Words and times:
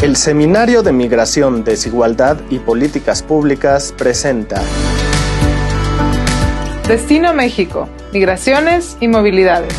El 0.00 0.14
Seminario 0.14 0.84
de 0.84 0.92
Migración, 0.92 1.64
Desigualdad 1.64 2.40
y 2.50 2.60
Políticas 2.60 3.20
Públicas 3.20 3.92
presenta 3.98 4.62
Destino 6.86 7.34
México, 7.34 7.88
Migraciones 8.12 8.96
y 9.00 9.08
Movilidades. 9.08 9.74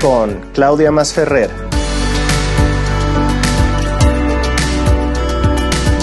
Con 0.00 0.40
Claudia 0.54 0.90
Masferrer. 0.90 1.50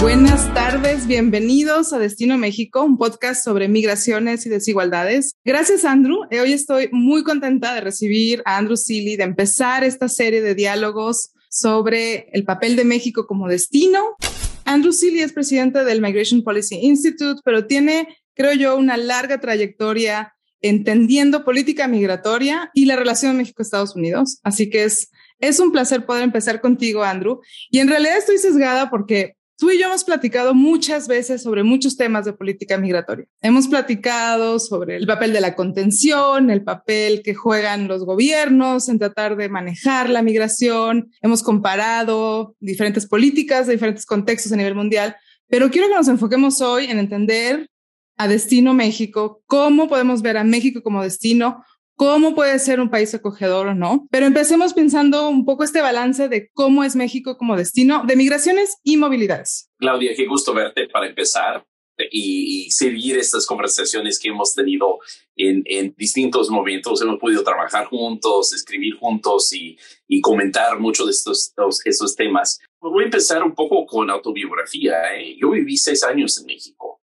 Buenas 0.00 0.54
tardes, 0.54 1.08
bienvenidos 1.08 1.92
a 1.92 1.98
Destino 1.98 2.38
México, 2.38 2.84
un 2.84 2.96
podcast 2.96 3.44
sobre 3.44 3.66
migraciones 3.66 4.46
y 4.46 4.50
desigualdades. 4.50 5.34
Gracias, 5.44 5.84
Andrew. 5.84 6.20
Eh, 6.30 6.40
hoy 6.40 6.52
estoy 6.52 6.90
muy 6.92 7.24
contenta 7.24 7.74
de 7.74 7.80
recibir 7.80 8.40
a 8.44 8.56
Andrew 8.56 8.76
Seeley, 8.76 9.16
de 9.16 9.24
empezar 9.24 9.82
esta 9.82 10.08
serie 10.08 10.40
de 10.42 10.54
diálogos 10.54 11.32
sobre 11.48 12.28
el 12.32 12.44
papel 12.44 12.76
de 12.76 12.84
México 12.84 13.26
como 13.26 13.48
destino. 13.48 14.16
Andrew 14.64 14.92
Seeley 14.92 15.20
es 15.20 15.32
presidente 15.32 15.84
del 15.84 16.02
Migration 16.02 16.42
Policy 16.42 16.76
Institute, 16.82 17.40
pero 17.44 17.66
tiene, 17.66 18.08
creo 18.34 18.52
yo, 18.52 18.76
una 18.76 18.96
larga 18.96 19.40
trayectoria 19.40 20.34
entendiendo 20.60 21.44
política 21.44 21.88
migratoria 21.88 22.70
y 22.74 22.84
la 22.84 22.96
relación 22.96 23.36
México-Estados 23.36 23.96
Unidos. 23.96 24.40
Así 24.42 24.68
que 24.68 24.84
es, 24.84 25.10
es 25.38 25.60
un 25.60 25.72
placer 25.72 26.04
poder 26.04 26.24
empezar 26.24 26.60
contigo, 26.60 27.02
Andrew. 27.04 27.40
Y 27.70 27.78
en 27.78 27.88
realidad 27.88 28.18
estoy 28.18 28.38
sesgada 28.38 28.90
porque 28.90 29.37
Tú 29.58 29.72
y 29.72 29.78
yo 29.80 29.86
hemos 29.86 30.04
platicado 30.04 30.54
muchas 30.54 31.08
veces 31.08 31.42
sobre 31.42 31.64
muchos 31.64 31.96
temas 31.96 32.24
de 32.24 32.32
política 32.32 32.78
migratoria. 32.78 33.26
Hemos 33.42 33.66
platicado 33.66 34.60
sobre 34.60 34.94
el 34.94 35.04
papel 35.04 35.32
de 35.32 35.40
la 35.40 35.56
contención, 35.56 36.50
el 36.50 36.62
papel 36.62 37.22
que 37.24 37.34
juegan 37.34 37.88
los 37.88 38.04
gobiernos 38.04 38.88
en 38.88 39.00
tratar 39.00 39.34
de 39.34 39.48
manejar 39.48 40.10
la 40.10 40.22
migración. 40.22 41.10
Hemos 41.22 41.42
comparado 41.42 42.54
diferentes 42.60 43.06
políticas 43.06 43.66
de 43.66 43.72
diferentes 43.72 44.06
contextos 44.06 44.52
a 44.52 44.56
nivel 44.56 44.76
mundial, 44.76 45.16
pero 45.48 45.70
quiero 45.70 45.88
que 45.88 45.94
nos 45.94 46.06
enfoquemos 46.06 46.60
hoy 46.60 46.84
en 46.84 47.00
entender 47.00 47.68
a 48.16 48.28
Destino 48.28 48.74
México, 48.74 49.42
cómo 49.46 49.88
podemos 49.88 50.22
ver 50.22 50.36
a 50.36 50.44
México 50.44 50.84
como 50.84 51.02
destino, 51.02 51.64
cómo 51.98 52.34
puede 52.34 52.58
ser 52.60 52.80
un 52.80 52.90
país 52.90 53.12
acogedor 53.12 53.66
o 53.66 53.74
no. 53.74 54.06
Pero 54.10 54.24
empecemos 54.24 54.72
pensando 54.72 55.28
un 55.28 55.44
poco 55.44 55.64
este 55.64 55.82
balance 55.82 56.28
de 56.28 56.48
cómo 56.54 56.84
es 56.84 56.96
México 56.96 57.36
como 57.36 57.56
destino 57.56 58.04
de 58.06 58.16
migraciones 58.16 58.78
y 58.84 58.96
movilidades. 58.96 59.68
Claudia, 59.78 60.12
qué 60.16 60.26
gusto 60.26 60.54
verte 60.54 60.88
para 60.88 61.08
empezar 61.08 61.66
y, 62.10 62.70
seguir 62.70 63.18
estas 63.18 63.44
conversaciones 63.44 64.20
que 64.20 64.28
hemos 64.28 64.54
tenido 64.54 64.98
en, 65.34 65.62
en, 65.66 65.92
distintos 65.96 66.48
momentos. 66.48 67.02
Hemos 67.02 67.18
podido 67.18 67.42
trabajar 67.42 67.86
juntos, 67.86 68.52
escribir 68.52 68.94
juntos 68.94 69.52
y, 69.52 69.76
y 70.06 70.20
comentar 70.20 70.78
muchos 70.78 71.06
de 71.06 71.12
estos, 71.12 71.52
estos, 71.84 72.14
temas. 72.14 72.60
Voy 72.80 73.02
a 73.02 73.06
empezar 73.06 73.42
un 73.42 73.54
poco 73.54 73.84
con 73.86 74.08
autobiografía. 74.10 75.16
¿eh? 75.16 75.36
Yo 75.36 75.50
viví 75.50 75.76
seis 75.76 76.04
años 76.04 76.38
en 76.38 76.46
México. 76.46 76.97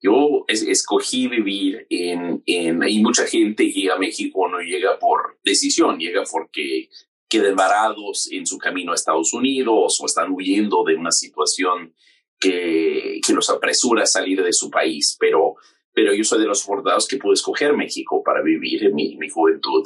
Yo 0.00 0.44
escogí 0.48 1.26
vivir 1.26 1.86
en, 1.90 2.42
en, 2.46 2.82
hay 2.82 3.00
mucha 3.00 3.26
gente 3.26 3.70
llega 3.70 3.94
a 3.94 3.98
México 3.98 4.48
no 4.48 4.60
llega 4.60 4.98
por 4.98 5.38
decisión, 5.42 5.98
llega 5.98 6.22
porque 6.30 6.88
quedan 7.28 7.56
varados 7.56 8.28
en 8.30 8.46
su 8.46 8.58
camino 8.58 8.92
a 8.92 8.94
Estados 8.94 9.32
Unidos 9.32 9.98
o 10.00 10.06
están 10.06 10.32
huyendo 10.32 10.84
de 10.84 10.94
una 10.94 11.10
situación 11.10 11.94
que, 12.38 13.20
que 13.26 13.32
los 13.32 13.50
apresura 13.50 14.04
a 14.04 14.06
salir 14.06 14.42
de 14.42 14.52
su 14.52 14.70
país. 14.70 15.16
Pero, 15.18 15.56
pero 15.92 16.14
yo 16.14 16.22
soy 16.22 16.40
de 16.40 16.46
los 16.46 16.62
afortunados 16.62 17.08
que 17.08 17.18
pude 17.18 17.34
escoger 17.34 17.76
México 17.76 18.22
para 18.24 18.40
vivir 18.42 18.84
en 18.84 18.94
mi, 18.94 19.16
mi 19.16 19.28
juventud 19.28 19.82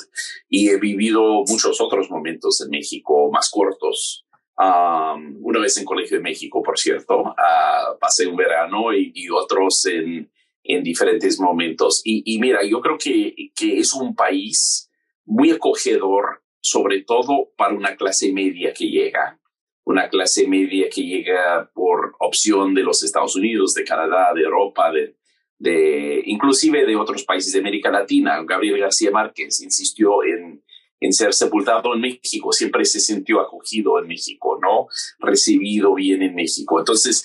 y 0.48 0.68
he 0.68 0.78
vivido 0.78 1.42
muchos 1.48 1.80
otros 1.80 2.10
momentos 2.10 2.60
en 2.60 2.70
México 2.70 3.30
más 3.32 3.50
cortos 3.50 4.26
una 4.58 5.60
vez 5.60 5.76
en 5.78 5.84
Colegio 5.84 6.18
de 6.18 6.22
México, 6.22 6.62
por 6.62 6.78
cierto, 6.78 7.20
uh, 7.20 7.98
pasé 8.00 8.26
un 8.26 8.36
verano 8.36 8.92
y, 8.92 9.28
otros 9.30 9.86
en, 9.86 10.30
en, 10.62 10.82
diferentes 10.82 11.40
momentos. 11.40 12.02
Y, 12.04 12.22
y, 12.24 12.38
mira, 12.38 12.60
yo 12.64 12.80
creo 12.80 12.98
que, 12.98 13.34
que 13.54 13.78
es 13.78 13.94
un 13.94 14.14
país 14.14 14.90
muy 15.24 15.50
acogedor, 15.50 16.42
sobre 16.60 17.02
todo 17.02 17.50
para 17.56 17.74
una 17.74 17.96
clase 17.96 18.32
media 18.32 18.72
que 18.72 18.88
llega, 18.88 19.40
una 19.84 20.08
clase 20.08 20.46
media 20.46 20.88
que 20.88 21.02
llega 21.02 21.70
por 21.74 22.14
opción 22.20 22.74
de 22.74 22.82
los 22.82 23.02
Estados 23.02 23.34
Unidos, 23.34 23.74
de 23.74 23.84
Canadá, 23.84 24.32
de 24.34 24.42
Europa, 24.42 24.92
de, 24.92 25.16
de 25.58 26.22
inclusive 26.26 26.86
de 26.86 26.96
otros 26.96 27.24
países 27.24 27.52
de 27.52 27.60
América 27.60 27.90
Latina. 27.90 28.42
Gabriel 28.44 28.78
García 28.78 29.10
Márquez 29.10 29.60
insistió 29.62 30.22
en 30.22 30.62
en 31.02 31.12
ser 31.12 31.34
sepultado 31.34 31.94
en 31.94 32.00
México, 32.00 32.52
siempre 32.52 32.84
se 32.84 33.00
sintió 33.00 33.40
acogido 33.40 33.98
en 33.98 34.06
México, 34.06 34.58
¿no? 34.62 34.86
Recibido 35.18 35.94
bien 35.94 36.22
en 36.22 36.34
México. 36.34 36.78
Entonces, 36.78 37.24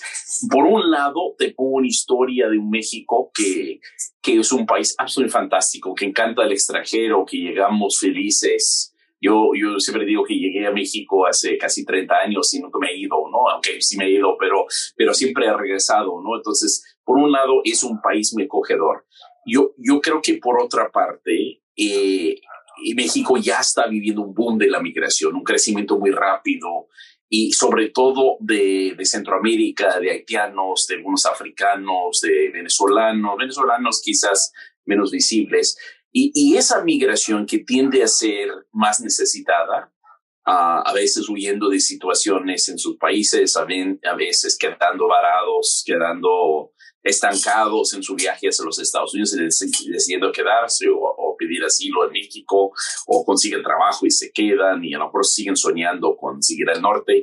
por 0.50 0.64
un 0.64 0.90
lado, 0.90 1.34
te 1.38 1.52
pongo 1.52 1.76
una 1.76 1.86
historia 1.86 2.48
de 2.48 2.58
un 2.58 2.70
México 2.70 3.30
que, 3.32 3.80
que 4.20 4.40
es 4.40 4.52
un 4.52 4.66
país 4.66 4.94
absolutamente 4.98 5.28
fantástico, 5.38 5.94
que 5.94 6.06
encanta 6.06 6.42
al 6.42 6.52
extranjero, 6.52 7.24
que 7.24 7.36
llegamos 7.36 7.98
felices. 8.00 8.94
Yo, 9.20 9.50
yo 9.54 9.78
siempre 9.78 10.04
digo 10.04 10.24
que 10.24 10.34
llegué 10.34 10.66
a 10.66 10.72
México 10.72 11.26
hace 11.26 11.58
casi 11.58 11.84
30 11.84 12.14
años 12.14 12.52
y 12.54 12.60
nunca 12.60 12.78
me 12.78 12.90
he 12.90 12.98
ido, 12.98 13.16
¿no? 13.30 13.48
Aunque 13.48 13.80
sí 13.80 13.96
me 13.96 14.06
he 14.06 14.10
ido, 14.10 14.36
pero, 14.38 14.66
pero 14.96 15.12
siempre 15.14 15.46
he 15.46 15.56
regresado, 15.56 16.20
¿no? 16.22 16.36
Entonces, 16.36 16.98
por 17.04 17.18
un 17.18 17.32
lado, 17.32 17.60
es 17.64 17.82
un 17.82 18.00
país 18.00 18.32
muy 18.34 18.44
acogedor. 18.44 19.06
Yo, 19.44 19.72
yo 19.78 20.00
creo 20.00 20.20
que 20.22 20.34
por 20.34 20.62
otra 20.62 20.90
parte, 20.90 21.62
eh, 21.76 22.40
y 22.82 22.94
México 22.94 23.36
ya 23.36 23.60
está 23.60 23.86
viviendo 23.86 24.22
un 24.22 24.34
boom 24.34 24.58
de 24.58 24.68
la 24.68 24.80
migración, 24.80 25.34
un 25.34 25.44
crecimiento 25.44 25.98
muy 25.98 26.10
rápido 26.10 26.88
y 27.28 27.52
sobre 27.52 27.90
todo 27.90 28.36
de, 28.40 28.96
Centroamérica, 29.02 30.00
de 30.00 30.10
haitianos, 30.10 30.86
de 30.86 30.96
algunos 30.96 31.26
africanos, 31.26 32.20
de 32.22 32.50
venezolanos, 32.50 33.36
venezolanos 33.36 34.00
quizás 34.02 34.52
menos 34.84 35.10
visibles. 35.10 35.76
Y, 36.10 36.56
esa 36.56 36.82
migración 36.82 37.46
que 37.46 37.58
tiende 37.58 38.02
a 38.02 38.08
ser 38.08 38.48
más 38.72 39.00
necesitada, 39.00 39.92
a 40.44 40.92
veces 40.94 41.28
huyendo 41.28 41.68
de 41.68 41.78
situaciones 41.78 42.68
en 42.70 42.78
sus 42.78 42.96
países, 42.96 43.54
a 43.56 43.66
veces 44.14 44.56
quedando 44.58 45.06
varados, 45.06 45.82
quedando 45.86 46.72
estancados 47.08 47.94
en 47.94 48.02
su 48.02 48.14
viaje 48.14 48.48
hacia 48.48 48.64
los 48.64 48.78
Estados 48.78 49.14
Unidos 49.14 49.34
y 49.34 49.90
decidiendo 49.90 50.30
quedarse 50.32 50.86
o, 50.90 51.36
pedir 51.38 51.64
asilo 51.64 52.04
en 52.04 52.12
México 52.12 52.72
o 53.06 53.24
consiguen 53.24 53.62
trabajo 53.62 54.04
y 54.04 54.10
se 54.10 54.32
quedan 54.32 54.84
y 54.84 54.92
a 54.92 54.98
lo 54.98 55.04
mejor 55.04 55.24
siguen 55.24 55.56
soñando 55.56 56.16
con 56.16 56.42
seguir 56.42 56.68
al 56.68 56.82
norte. 56.82 57.22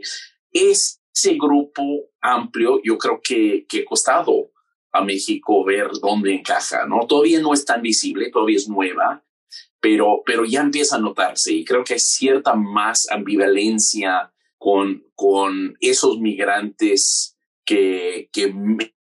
Ese 0.53 1.33
grupo 1.37 1.83
amplio 2.21 2.79
yo 2.81 2.97
creo 2.97 3.19
que, 3.21 3.65
que 3.67 3.81
ha 3.81 3.85
costado 3.85 4.51
a 4.93 5.03
México 5.03 5.65
ver 5.65 5.89
dónde 6.01 6.33
encaja, 6.33 6.85
¿no? 6.87 7.05
Todavía 7.07 7.41
no 7.41 7.53
es 7.53 7.65
tan 7.65 7.81
visible, 7.81 8.31
todavía 8.31 8.55
es 8.55 8.69
nueva, 8.69 9.25
pero, 9.81 10.23
pero 10.25 10.45
ya 10.45 10.61
empieza 10.61 10.95
a 10.95 10.99
notarse 10.99 11.51
y 11.51 11.65
creo 11.65 11.83
que 11.83 11.93
hay 11.93 11.99
cierta 11.99 12.55
más 12.55 13.11
ambivalencia 13.11 14.31
con, 14.57 15.05
con 15.13 15.75
esos 15.81 16.19
migrantes 16.19 17.37
que, 17.65 18.29
que 18.31 18.53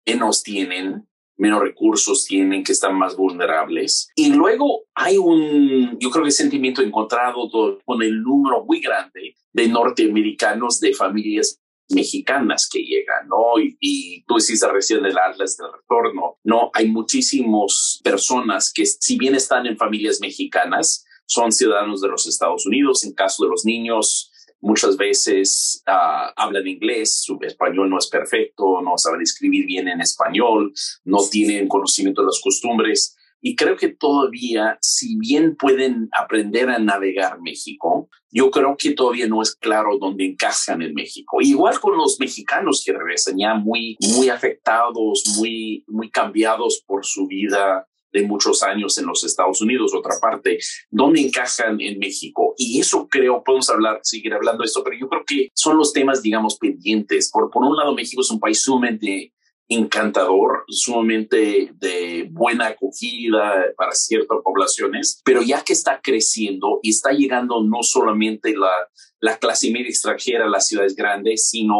menos 0.07 0.41
tienen, 0.41 1.07
menos 1.35 1.61
recursos 1.61 2.25
tienen, 2.25 2.63
que 2.63 2.71
están 2.71 2.97
más 2.97 3.15
vulnerables. 3.15 4.09
Y 4.15 4.33
luego 4.33 4.85
hay 4.95 5.17
un, 5.17 5.97
yo 5.99 6.09
creo 6.09 6.25
que 6.25 6.31
sentimiento 6.31 6.81
encontrado 6.81 7.49
con 7.85 8.01
el 8.01 8.21
número 8.23 8.65
muy 8.65 8.79
grande 8.79 9.35
de 9.51 9.67
norteamericanos 9.67 10.79
de 10.79 10.93
familias 10.93 11.61
mexicanas 11.89 12.67
que 12.69 12.79
llegan, 12.79 13.27
¿no? 13.27 13.59
Y, 13.59 14.23
tú 14.27 14.37
hiciste 14.37 14.67
recién 14.67 15.05
el 15.05 15.17
Atlas 15.17 15.55
del 15.57 15.71
Retorno, 15.71 16.37
¿no? 16.43 16.69
Hay 16.73 16.89
muchísimas 16.89 18.01
personas 18.03 18.73
que 18.73 18.85
si 18.85 19.17
bien 19.17 19.35
están 19.35 19.65
en 19.65 19.77
familias 19.77 20.19
mexicanas, 20.19 21.05
son 21.25 21.51
ciudadanos 21.51 22.01
de 22.01 22.09
los 22.09 22.27
Estados 22.27 22.65
Unidos, 22.65 23.03
en 23.03 23.13
caso 23.13 23.43
de 23.43 23.49
los 23.49 23.65
niños, 23.65 24.31
muchas 24.61 24.97
veces 24.97 25.83
uh, 25.87 26.31
hablan 26.35 26.67
inglés, 26.67 27.21
su 27.23 27.37
español 27.41 27.89
no 27.89 27.97
es 27.97 28.07
perfecto, 28.07 28.81
no 28.81 28.97
saben 28.97 29.21
escribir 29.21 29.65
bien 29.65 29.87
en 29.87 30.01
español, 30.01 30.73
no 31.03 31.19
tienen 31.29 31.67
conocimiento 31.67 32.21
de 32.21 32.27
las 32.27 32.41
costumbres. 32.43 33.15
Y 33.39 33.55
creo 33.55 33.77
que 33.77 33.89
todavía, 33.89 34.79
si 34.81 35.17
bien 35.17 35.55
pueden 35.55 36.09
aprender 36.11 36.69
a 36.69 36.79
navegar 36.79 37.39
México, 37.39 38.09
yo 38.31 38.49
creo 38.49 38.75
que 38.77 38.91
todavía 38.91 39.27
no 39.27 39.41
es 39.41 39.55
claro 39.55 39.97
dónde 39.99 40.25
encajan 40.25 40.81
en 40.81 40.93
México. 40.95 41.37
Igual 41.39 41.79
con 41.79 41.95
los 41.97 42.19
mexicanos 42.19 42.83
que 42.83 42.93
regresan 42.93 43.37
ya 43.37 43.53
muy, 43.53 43.95
muy 44.15 44.29
afectados, 44.29 45.23
muy, 45.37 45.85
muy 45.87 46.09
cambiados 46.09 46.83
por 46.85 47.05
su 47.05 47.27
vida 47.27 47.87
de 48.21 48.27
muchos 48.27 48.63
años 48.63 48.97
en 48.97 49.05
los 49.05 49.23
Estados 49.23 49.61
Unidos, 49.61 49.93
otra 49.93 50.15
parte, 50.19 50.59
dónde 50.89 51.21
encajan 51.21 51.79
en 51.81 51.99
México. 51.99 52.53
Y 52.57 52.79
eso 52.79 53.07
creo, 53.07 53.43
podemos 53.43 53.69
hablar, 53.69 53.99
seguir 54.03 54.33
hablando 54.33 54.63
de 54.63 54.67
esto, 54.67 54.83
pero 54.83 54.97
yo 54.97 55.07
creo 55.07 55.23
que 55.25 55.49
son 55.53 55.77
los 55.77 55.93
temas, 55.93 56.21
digamos, 56.21 56.57
pendientes. 56.57 57.29
Por, 57.31 57.49
por 57.49 57.63
un 57.63 57.75
lado, 57.75 57.93
México 57.93 58.21
es 58.21 58.31
un 58.31 58.39
país 58.39 58.61
sumamente 58.61 59.33
encantador, 59.69 60.63
sumamente 60.69 61.71
de 61.73 62.27
buena 62.31 62.67
acogida 62.67 63.65
para 63.75 63.91
ciertas 63.91 64.37
poblaciones, 64.43 65.21
pero 65.25 65.41
ya 65.41 65.63
que 65.63 65.73
está 65.73 65.99
creciendo 66.01 66.79
y 66.81 66.91
está 66.91 67.11
llegando 67.11 67.61
no 67.63 67.83
solamente 67.83 68.55
la, 68.55 68.71
la 69.19 69.37
clase 69.37 69.71
media 69.71 69.89
extranjera 69.89 70.45
a 70.45 70.49
las 70.49 70.67
ciudades 70.67 70.95
grandes, 70.95 71.49
sino 71.49 71.77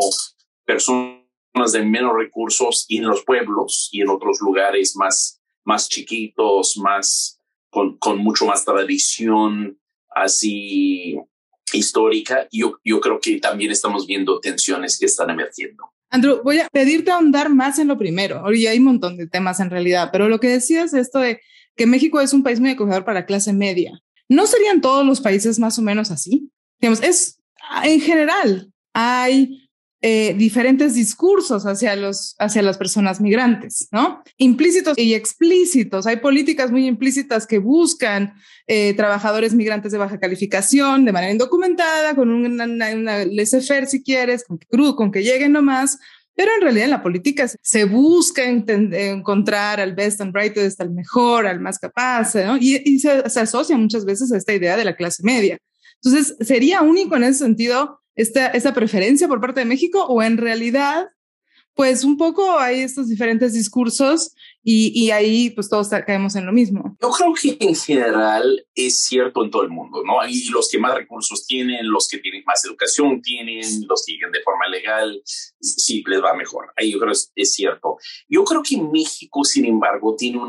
personas 0.65 1.17
de 1.71 1.83
menos 1.83 2.13
recursos 2.13 2.85
y 2.89 2.97
en 2.97 3.07
los 3.07 3.23
pueblos 3.23 3.89
y 3.91 4.01
en 4.01 4.09
otros 4.09 4.39
lugares 4.41 4.95
más, 4.95 5.36
más 5.67 5.89
chiquitos, 5.89 6.77
más 6.77 7.39
con, 7.69 8.17
mucho 8.17 8.45
más 8.45 8.63
tradición 8.63 9.77
así 10.09 11.19
histórica. 11.73 12.47
Yo, 12.51 12.79
yo 12.83 12.99
creo 13.01 13.19
que 13.19 13.39
también 13.39 13.71
estamos 13.71 14.07
viendo 14.07 14.39
tensiones 14.39 14.97
que 14.97 15.05
están 15.05 15.29
emergiendo. 15.29 15.83
Andrew, 16.09 16.41
voy 16.41 16.59
a 16.59 16.69
pedirte 16.71 17.11
ahondar 17.11 17.49
más 17.49 17.77
en 17.79 17.89
lo 17.89 17.97
primero. 17.97 18.41
Hoy 18.43 18.65
hay 18.65 18.77
un 18.79 18.85
montón 18.85 19.17
de 19.17 19.27
temas 19.27 19.59
en 19.59 19.69
realidad, 19.69 20.09
pero 20.11 20.29
lo 20.29 20.39
que 20.39 20.47
decías 20.47 20.93
esto 20.93 21.19
de 21.19 21.41
que 21.75 21.85
México 21.85 22.21
es 22.21 22.33
un 22.33 22.43
país 22.43 22.61
muy 22.61 22.71
acogedor 22.71 23.03
para 23.03 23.19
la 23.19 23.25
clase 23.25 23.51
media. 23.51 24.01
¿No 24.29 24.47
serían 24.47 24.79
todos 24.79 25.05
los 25.05 25.19
países 25.19 25.59
más 25.59 25.77
o 25.77 25.81
menos 25.81 26.11
así? 26.11 26.49
Digamos, 26.79 27.03
es 27.03 27.41
en 27.83 27.99
general 27.99 28.71
hay 28.93 29.66
eh, 30.01 30.35
diferentes 30.37 30.93
discursos 30.93 31.65
hacia, 31.65 31.95
los, 31.95 32.35
hacia 32.37 32.61
las 32.61 32.77
personas 32.77 33.19
migrantes, 33.19 33.87
¿no? 33.91 34.21
Implícitos 34.37 34.95
y 34.95 35.15
explícitos. 35.15 36.05
Hay 36.05 36.17
políticas 36.17 36.69
muy 36.69 36.85
implícitas 36.85 37.47
que 37.47 37.57
buscan 37.57 38.35
eh, 38.67 38.93
trabajadores 38.93 39.55
migrantes 39.55 39.91
de 39.91 39.97
baja 39.97 40.19
calificación 40.19 41.03
de 41.03 41.11
manera 41.11 41.31
indocumentada, 41.31 42.13
con 42.13 42.29
una, 42.29 42.65
una, 42.65 43.25
laissez-faire 43.25 43.87
si 43.87 44.03
quieres, 44.03 44.43
con 44.43 44.59
que, 44.59 44.67
con 44.95 45.11
que 45.11 45.23
lleguen 45.23 45.53
nomás. 45.53 45.97
Pero 46.35 46.51
en 46.53 46.61
realidad 46.61 46.85
en 46.85 46.91
la 46.91 47.01
política 47.01 47.47
se 47.47 47.85
busca 47.85 48.43
encontrar 48.43 49.79
al 49.79 49.95
best 49.95 50.21
and 50.21 50.31
brightest, 50.31 50.79
al 50.79 50.91
mejor, 50.91 51.47
al 51.47 51.59
más 51.59 51.79
capaz, 51.79 52.35
¿no? 52.35 52.57
Y, 52.57 52.79
y 52.85 52.99
se, 52.99 53.27
se 53.27 53.39
asocia 53.39 53.75
muchas 53.75 54.05
veces 54.05 54.31
a 54.31 54.37
esta 54.37 54.53
idea 54.53 54.77
de 54.77 54.85
la 54.85 54.95
clase 54.95 55.23
media. 55.23 55.57
Entonces, 56.03 56.35
sería 56.39 56.83
único 56.83 57.15
en 57.15 57.23
ese 57.23 57.39
sentido 57.39 57.99
esta, 58.17 58.47
esta 58.47 58.73
preferencia 58.73 59.27
por 59.27 59.39
parte 59.39 59.61
de 59.61 59.65
México 59.65 60.05
o 60.05 60.21
en 60.23 60.37
realidad, 60.37 61.07
pues 61.75 62.03
un 62.03 62.17
poco 62.17 62.57
hay 62.57 62.81
estos 62.81 63.07
diferentes 63.07 63.53
discursos 63.53 64.33
y, 64.63 64.91
y, 64.95 65.11
ahí 65.11 65.51
pues 65.51 65.69
todos 65.69 65.89
caemos 65.89 66.35
en 66.35 66.47
lo 66.47 66.51
mismo. 66.51 66.97
Yo 66.99 67.11
creo 67.11 67.33
que 67.39 67.55
en 67.63 67.75
general 67.75 68.65
es 68.73 68.99
cierto 69.03 69.45
en 69.45 69.51
todo 69.51 69.61
el 69.61 69.69
mundo, 69.69 70.03
¿no? 70.03 70.27
Y 70.27 70.49
los 70.49 70.69
que 70.69 70.79
más 70.79 70.95
recursos 70.95 71.45
tienen, 71.45 71.89
los 71.89 72.07
que 72.09 72.17
tienen 72.17 72.43
más 72.45 72.65
educación 72.65 73.21
tienen, 73.21 73.63
los 73.87 74.03
que 74.03 74.13
llegan 74.13 74.31
de 74.31 74.41
forma 74.41 74.67
legal, 74.67 75.21
sí, 75.61 76.03
les 76.07 76.21
va 76.21 76.33
mejor. 76.33 76.73
Ahí 76.75 76.91
yo 76.91 76.99
creo 76.99 77.13
que 77.13 77.41
es, 77.41 77.53
cierto. 77.53 77.97
Yo 78.27 78.43
creo 78.43 78.63
que 78.63 78.81
México, 78.81 79.43
sin 79.45 79.65
embargo, 79.65 80.15
tiene 80.17 80.39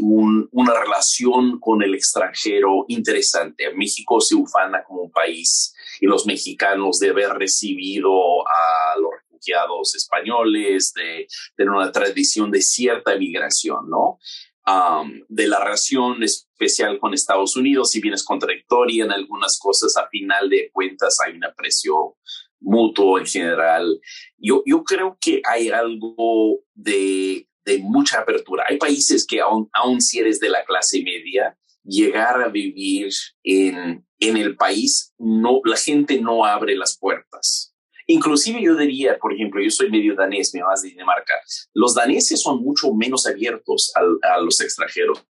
un, 0.00 0.48
una 0.52 0.80
relación 0.80 1.58
con 1.58 1.82
el 1.82 1.94
extranjero 1.94 2.84
interesante. 2.86 3.74
México 3.74 4.20
se 4.20 4.36
ufana 4.36 4.84
como 4.84 5.02
un 5.02 5.10
país 5.10 5.74
y 6.00 6.06
los 6.06 6.26
mexicanos 6.26 6.98
de 6.98 7.10
haber 7.10 7.30
recibido 7.30 8.46
a 8.48 8.98
los 8.98 9.10
refugiados 9.22 9.94
españoles, 9.94 10.92
de 10.94 11.26
tener 11.56 11.72
una 11.72 11.92
tradición 11.92 12.50
de 12.50 12.62
cierta 12.62 13.16
migración, 13.16 13.88
¿no? 13.88 14.18
Um, 14.66 15.22
de 15.28 15.46
la 15.46 15.64
relación 15.64 16.22
especial 16.22 16.98
con 16.98 17.14
Estados 17.14 17.56
Unidos, 17.56 17.90
si 17.90 18.00
bien 18.00 18.12
es 18.12 18.22
contradictoria 18.22 19.04
en 19.04 19.12
algunas 19.12 19.58
cosas, 19.58 19.96
a 19.96 20.08
final 20.08 20.50
de 20.50 20.70
cuentas 20.72 21.18
hay 21.24 21.34
un 21.34 21.44
aprecio 21.44 22.16
mutuo 22.60 23.18
en 23.18 23.26
general. 23.26 23.98
Yo, 24.36 24.62
yo 24.66 24.84
creo 24.84 25.16
que 25.20 25.40
hay 25.48 25.70
algo 25.70 26.60
de, 26.74 27.48
de 27.64 27.78
mucha 27.78 28.20
apertura. 28.20 28.64
Hay 28.68 28.76
países 28.76 29.26
que 29.26 29.40
aún, 29.40 29.70
aún 29.72 30.02
si 30.02 30.18
eres 30.18 30.38
de 30.38 30.50
la 30.50 30.64
clase 30.64 31.02
media, 31.02 31.56
llegar 31.88 32.42
a 32.42 32.48
vivir 32.48 33.10
en, 33.42 34.06
en 34.20 34.36
el 34.36 34.56
país, 34.56 35.14
no, 35.18 35.60
la 35.64 35.76
gente 35.76 36.20
no 36.20 36.44
abre 36.44 36.76
las 36.76 36.98
puertas. 36.98 37.74
Inclusive 38.06 38.62
yo 38.62 38.74
diría, 38.74 39.18
por 39.18 39.34
ejemplo, 39.34 39.62
yo 39.62 39.70
soy 39.70 39.90
medio 39.90 40.14
danés, 40.14 40.54
mi 40.54 40.60
mamá 40.60 40.74
es 40.74 40.82
de 40.82 40.90
Dinamarca, 40.90 41.34
los 41.74 41.94
daneses 41.94 42.40
son 42.40 42.62
mucho 42.62 42.92
menos 42.94 43.26
abiertos 43.26 43.92
a 43.94 44.40
los 44.40 44.60
extranjeros 44.60 45.24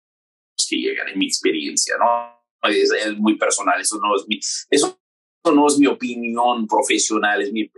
que 0.68 0.76
llegan, 0.76 1.08
en 1.08 1.18
mi 1.18 1.26
experiencia, 1.26 1.94
¿no? 1.98 2.36
Es, 2.70 2.90
muy 3.18 3.36
personal, 3.36 3.80
eso 3.80 3.98
no 3.98 4.16
es 4.16 4.26
mi, 4.26 4.40
eso 4.70 4.98
no 5.44 5.66
es 5.66 5.78
mi 5.78 5.86
opinión 5.86 6.66
profesional, 6.66 7.42
es 7.42 7.52
mi 7.52 7.70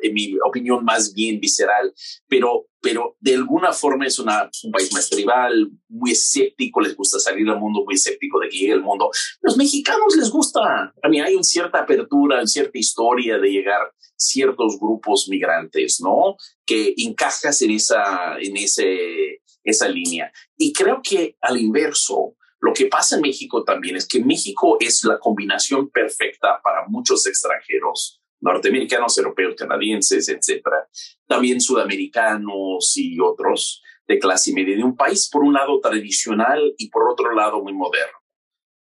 opinión 0.44 0.84
más 0.84 1.12
bien 1.12 1.38
visceral, 1.38 1.92
pero, 2.26 2.67
pero 2.80 3.16
de 3.20 3.34
alguna 3.34 3.72
forma 3.72 4.06
es 4.06 4.18
un 4.18 4.26
país 4.72 4.92
más 4.92 5.10
tribal, 5.10 5.70
muy 5.88 6.12
escéptico, 6.12 6.80
les 6.80 6.96
gusta 6.96 7.18
salir 7.18 7.48
al 7.48 7.58
mundo, 7.58 7.82
muy 7.84 7.94
escéptico 7.94 8.38
de 8.40 8.48
que 8.48 8.58
llegue 8.58 8.72
el 8.72 8.82
mundo. 8.82 9.10
Los 9.40 9.56
mexicanos 9.56 10.16
les 10.16 10.30
gusta, 10.30 10.92
a 11.02 11.08
mí 11.08 11.20
hay 11.20 11.34
una 11.34 11.42
cierta 11.42 11.80
apertura, 11.80 12.36
una 12.36 12.46
cierta 12.46 12.78
historia 12.78 13.38
de 13.38 13.50
llegar 13.50 13.92
ciertos 14.16 14.78
grupos 14.80 15.28
migrantes, 15.28 16.00
¿no? 16.00 16.36
Que 16.66 16.94
encajas 16.96 17.62
en 17.62 17.70
esa, 17.70 18.36
en 18.38 18.56
ese, 18.56 19.42
esa 19.64 19.88
línea. 19.88 20.32
Y 20.56 20.72
creo 20.72 21.00
que 21.02 21.36
al 21.40 21.58
inverso, 21.58 22.34
lo 22.60 22.72
que 22.72 22.86
pasa 22.86 23.16
en 23.16 23.22
México 23.22 23.62
también 23.64 23.96
es 23.96 24.06
que 24.06 24.22
México 24.22 24.76
es 24.80 25.04
la 25.04 25.18
combinación 25.18 25.88
perfecta 25.90 26.60
para 26.62 26.86
muchos 26.88 27.26
extranjeros, 27.26 28.17
norteamericanos, 28.40 29.18
europeos, 29.18 29.54
canadienses, 29.56 30.28
etcétera, 30.28 30.88
también 31.26 31.60
sudamericanos 31.60 32.96
y 32.96 33.18
otros 33.20 33.82
de 34.06 34.18
clase 34.18 34.52
media 34.52 34.76
de 34.76 34.84
un 34.84 34.96
país, 34.96 35.28
por 35.30 35.42
un 35.42 35.52
lado 35.52 35.80
tradicional 35.80 36.74
y 36.78 36.88
por 36.88 37.08
otro 37.10 37.34
lado 37.34 37.62
muy 37.62 37.74
moderno. 37.74 38.18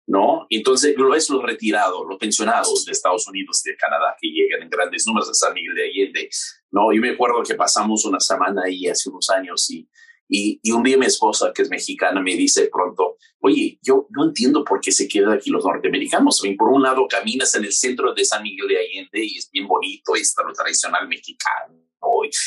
¿no? 0.06 0.46
Entonces, 0.50 0.96
lo 0.98 1.16
es 1.16 1.30
los 1.30 1.42
retirados, 1.42 2.06
los 2.08 2.18
pensionados 2.18 2.86
de 2.86 2.92
Estados 2.92 3.28
Unidos, 3.28 3.64
de 3.64 3.76
Canadá, 3.78 4.16
que 4.20 4.28
llegan 4.28 4.62
en 4.62 4.70
grandes 4.70 5.08
números 5.08 5.30
a 5.30 5.34
San 5.34 5.54
Miguel 5.54 5.76
de 5.76 5.86
Allende, 5.86 6.30
¿no? 6.72 6.92
Yo 6.94 7.02
me 7.02 7.12
acuerdo 7.12 7.42
que 7.44 7.56
pasamos 7.56 8.04
una 8.06 8.20
semana 8.20 8.64
ahí 8.66 8.88
hace 8.88 9.10
unos 9.10 9.30
años 9.30 9.70
y 9.72 9.88
y, 10.28 10.60
y, 10.64 10.72
un 10.72 10.84
día 10.84 10.98
mi 10.98 11.06
esposa, 11.06 11.52
que 11.54 11.62
es 11.62 11.70
mexicana, 11.70 12.22
me 12.22 12.36
dice 12.36 12.70
pronto, 12.72 13.18
oye, 13.40 13.78
yo 13.82 14.08
no 14.10 14.26
entiendo 14.26 14.64
por 14.64 14.80
qué 14.80 14.92
se 14.92 15.08
quedan 15.08 15.34
aquí 15.34 15.50
los 15.50 15.66
norteamericanos. 15.66 16.42
Por 16.58 16.70
un 16.70 16.82
lado, 16.82 17.08
caminas 17.08 17.54
en 17.56 17.66
el 17.66 17.74
centro 17.74 18.14
de 18.14 18.26
San 18.26 18.42
Miguel 18.42 18.68
de 18.68 18.78
Allende 18.78 19.26
y 19.26 19.38
es 19.38 19.50
bien 19.52 19.68
bonito, 19.68 20.16
es 20.16 20.34
lo 20.44 20.54
tradicional 20.54 21.08
mexicano 21.08 21.84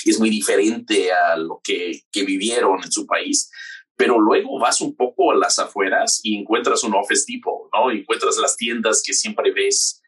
y 0.05 0.11
es 0.11 0.19
muy 0.19 0.31
diferente 0.31 1.13
a 1.13 1.37
lo 1.37 1.61
que, 1.63 2.03
que 2.11 2.25
vivieron 2.25 2.83
en 2.83 2.93
su 2.93 3.07
país. 3.07 3.51
Pero 3.97 4.21
luego 4.21 4.59
vas 4.59 4.81
un 4.81 4.95
poco 4.95 5.33
a 5.33 5.37
las 5.37 5.59
afueras 5.59 6.21
y 6.23 6.37
encuentras 6.37 6.85
un 6.85 6.95
office 6.95 7.25
tipo, 7.25 7.71
¿no? 7.73 7.91
Encuentras 7.91 8.37
las 8.37 8.57
tiendas 8.57 9.03
que 9.05 9.15
siempre 9.15 9.53
ves 9.53 10.03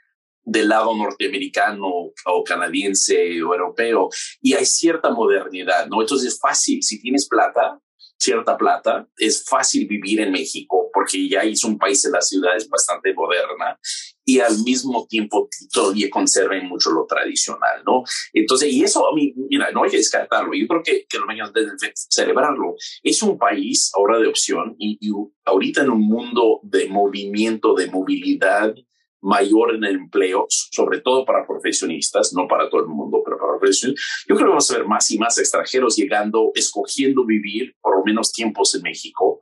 del 0.48 0.68
lado 0.68 0.96
norteamericano 0.96 1.86
o 1.86 2.44
canadiense 2.44 3.42
o 3.42 3.54
europeo 3.54 4.08
y 4.40 4.54
hay 4.54 4.64
cierta 4.64 5.10
modernidad, 5.10 5.86
¿no? 5.88 6.00
Entonces 6.00 6.34
es 6.34 6.40
fácil, 6.40 6.82
si 6.82 7.00
tienes 7.00 7.28
plata, 7.28 7.78
cierta 8.18 8.56
plata, 8.56 9.06
es 9.16 9.44
fácil 9.44 9.86
vivir 9.86 10.20
en 10.20 10.32
México 10.32 10.90
porque 10.92 11.28
ya 11.28 11.42
es 11.42 11.62
un 11.64 11.78
país 11.78 12.02
de 12.02 12.10
las 12.10 12.28
ciudades 12.28 12.68
bastante 12.68 13.12
moderna 13.14 13.78
y 14.24 14.40
al 14.40 14.58
mismo 14.62 15.06
tiempo 15.06 15.48
todavía 15.72 16.10
conserven 16.10 16.66
mucho 16.66 16.90
lo 16.90 17.06
tradicional, 17.06 17.82
¿no? 17.86 18.02
Entonces, 18.32 18.72
y 18.72 18.82
eso 18.82 19.06
a 19.06 19.14
mí, 19.14 19.32
mira, 19.48 19.70
no 19.70 19.84
hay 19.84 19.90
que 19.90 19.96
descartarlo. 19.98 20.52
Yo 20.54 20.66
creo 20.66 20.82
que, 20.82 21.06
que 21.08 21.18
los 21.18 21.26
mexicanos 21.26 21.54
deben 21.54 21.76
celebrarlo. 21.94 22.74
Es 23.02 23.22
un 23.22 23.38
país 23.38 23.90
ahora 23.94 24.18
de 24.18 24.26
opción 24.26 24.76
y, 24.78 24.98
y 25.00 25.10
ahorita 25.44 25.82
en 25.82 25.90
un 25.90 26.02
mundo 26.02 26.60
de 26.62 26.88
movimiento, 26.88 27.74
de 27.74 27.90
movilidad, 27.90 28.74
mayor 29.20 29.74
en 29.74 29.84
el 29.84 29.96
empleo, 29.96 30.46
sobre 30.48 31.00
todo 31.00 31.24
para 31.24 31.46
profesionistas, 31.46 32.32
no 32.34 32.46
para 32.46 32.68
todo 32.70 32.82
el 32.82 32.88
mundo, 32.88 33.22
pero 33.24 33.38
para 33.38 33.58
profesionistas. 33.58 34.24
Yo 34.28 34.34
creo 34.34 34.46
que 34.46 34.50
vamos 34.50 34.70
a 34.70 34.76
ver 34.78 34.86
más 34.86 35.10
y 35.10 35.18
más 35.18 35.38
extranjeros 35.38 35.96
llegando, 35.96 36.52
escogiendo 36.54 37.24
vivir 37.24 37.74
por 37.80 37.98
lo 37.98 38.04
menos 38.04 38.32
tiempos 38.32 38.74
en 38.74 38.82
México, 38.82 39.40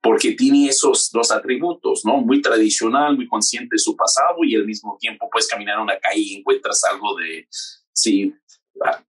porque 0.00 0.32
tiene 0.32 0.68
esos 0.68 1.10
dos 1.10 1.30
atributos, 1.30 2.04
¿no? 2.04 2.18
Muy 2.18 2.40
tradicional, 2.40 3.16
muy 3.16 3.26
consciente 3.26 3.74
de 3.74 3.78
su 3.78 3.96
pasado 3.96 4.36
y 4.42 4.54
al 4.54 4.64
mismo 4.64 4.96
tiempo 4.98 5.28
puedes 5.30 5.48
caminar 5.48 5.76
en 5.76 5.82
una 5.82 5.98
calle 5.98 6.20
y 6.20 6.36
encuentras 6.36 6.82
algo 6.90 7.16
de, 7.16 7.46
sí, 7.92 8.32
ah, 8.84 9.02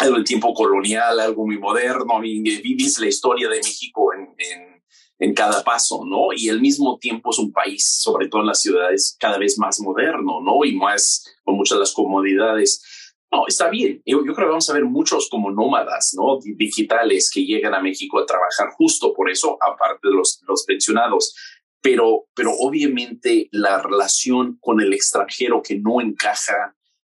algo 0.00 0.16
del 0.16 0.24
tiempo 0.24 0.52
colonial, 0.52 1.20
algo 1.20 1.46
muy 1.46 1.58
moderno, 1.58 2.22
y 2.24 2.40
vives 2.60 2.98
la 2.98 3.06
historia 3.06 3.48
de 3.48 3.58
México 3.58 4.12
en, 4.12 4.34
en 4.38 4.73
en 5.18 5.34
cada 5.34 5.62
paso, 5.62 6.04
¿no? 6.04 6.28
Y 6.36 6.48
al 6.48 6.60
mismo 6.60 6.98
tiempo 6.98 7.30
es 7.30 7.38
un 7.38 7.52
país, 7.52 7.98
sobre 8.00 8.28
todo 8.28 8.42
en 8.42 8.48
las 8.48 8.60
ciudades, 8.60 9.16
cada 9.18 9.38
vez 9.38 9.58
más 9.58 9.80
moderno, 9.80 10.40
¿no? 10.42 10.64
Y 10.64 10.74
más 10.74 11.24
con 11.44 11.56
muchas 11.56 11.76
de 11.76 11.80
las 11.80 11.92
comodidades. 11.92 13.14
No, 13.30 13.46
está 13.46 13.68
bien. 13.68 14.02
Yo, 14.04 14.24
yo, 14.24 14.34
creo 14.34 14.46
que 14.46 14.50
vamos 14.50 14.70
a 14.70 14.74
ver 14.74 14.84
muchos 14.84 15.28
como 15.28 15.50
nómadas, 15.50 16.14
¿no? 16.16 16.38
Digitales 16.40 17.30
que 17.32 17.44
llegan 17.44 17.74
a 17.74 17.80
México 17.80 18.18
a 18.18 18.26
trabajar 18.26 18.70
justo 18.76 19.12
por 19.12 19.30
eso, 19.30 19.56
aparte 19.60 20.08
de 20.08 20.14
los, 20.14 20.40
los 20.46 20.64
pensionados. 20.64 21.34
Pero, 21.80 22.26
pero 22.34 22.52
obviamente 22.60 23.48
la 23.52 23.82
relación 23.82 24.58
con 24.60 24.80
el 24.80 24.92
extranjero 24.94 25.62
que 25.62 25.78
no 25.78 26.00
encaja 26.00 26.74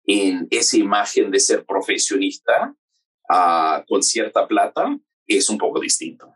en 0.06 0.48
esa 0.52 0.78
imagen 0.78 1.32
de 1.32 1.40
ser 1.40 1.66
profesionista 1.66 2.76
uh, 3.30 3.86
con 3.88 4.04
cierta 4.04 4.48
plata, 4.48 4.98
es 5.28 5.50
un 5.50 5.58
poco 5.58 5.80
distinto. 5.80 6.35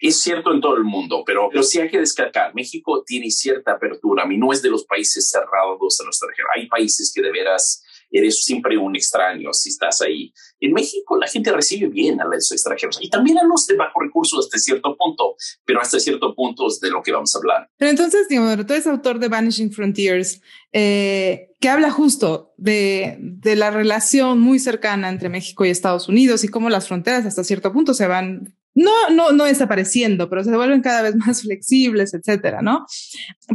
Es 0.00 0.20
cierto 0.20 0.52
en 0.52 0.60
todo 0.60 0.76
el 0.76 0.84
mundo, 0.84 1.22
pero, 1.26 1.48
pero 1.50 1.62
sí 1.62 1.78
hay 1.78 1.90
que 1.90 1.98
destacar, 1.98 2.54
México 2.54 3.04
tiene 3.06 3.30
cierta 3.30 3.72
apertura, 3.72 4.22
a 4.22 4.26
mí 4.26 4.38
no 4.38 4.52
es 4.52 4.62
de 4.62 4.70
los 4.70 4.84
países 4.84 5.28
cerrados 5.28 6.00
a 6.00 6.04
los 6.04 6.16
extranjeros. 6.16 6.50
Hay 6.56 6.66
países 6.68 7.12
que 7.14 7.20
de 7.20 7.30
veras 7.30 7.84
eres 8.10 8.44
siempre 8.44 8.76
un 8.76 8.96
extraño 8.96 9.52
si 9.52 9.70
estás 9.70 10.00
ahí. 10.02 10.32
En 10.58 10.72
México 10.72 11.16
la 11.16 11.28
gente 11.28 11.52
recibe 11.52 11.88
bien 11.88 12.20
a 12.20 12.24
los 12.24 12.50
extranjeros 12.50 12.98
y 13.00 13.08
también 13.08 13.38
a 13.38 13.44
los 13.44 13.66
de 13.66 13.76
bajo 13.76 14.00
recursos 14.00 14.46
hasta 14.46 14.58
cierto 14.58 14.96
punto, 14.96 15.36
pero 15.64 15.80
hasta 15.80 16.00
cierto 16.00 16.34
punto 16.34 16.66
es 16.66 16.80
de 16.80 16.90
lo 16.90 17.02
que 17.02 17.12
vamos 17.12 17.34
a 17.34 17.38
hablar. 17.38 17.68
Pero 17.76 17.90
entonces, 17.90 18.28
digamos, 18.28 18.66
tú 18.66 18.72
eres 18.72 18.86
autor 18.86 19.18
de 19.18 19.28
Vanishing 19.28 19.70
Frontiers, 19.70 20.40
eh, 20.72 21.50
que 21.60 21.68
habla 21.68 21.90
justo 21.90 22.52
de, 22.56 23.16
de 23.20 23.56
la 23.56 23.70
relación 23.70 24.40
muy 24.40 24.58
cercana 24.58 25.08
entre 25.08 25.28
México 25.28 25.64
y 25.64 25.70
Estados 25.70 26.08
Unidos 26.08 26.42
y 26.44 26.48
cómo 26.48 26.70
las 26.70 26.88
fronteras 26.88 27.26
hasta 27.26 27.44
cierto 27.44 27.72
punto 27.72 27.94
se 27.94 28.06
van 28.06 28.56
no, 28.74 29.10
no, 29.10 29.32
no 29.32 29.44
desapareciendo, 29.44 30.28
pero 30.28 30.44
se 30.44 30.54
vuelven 30.54 30.82
cada 30.82 31.02
vez 31.02 31.14
más 31.26 31.42
flexibles, 31.42 32.14
etcétera, 32.14 32.62
¿no? 32.62 32.86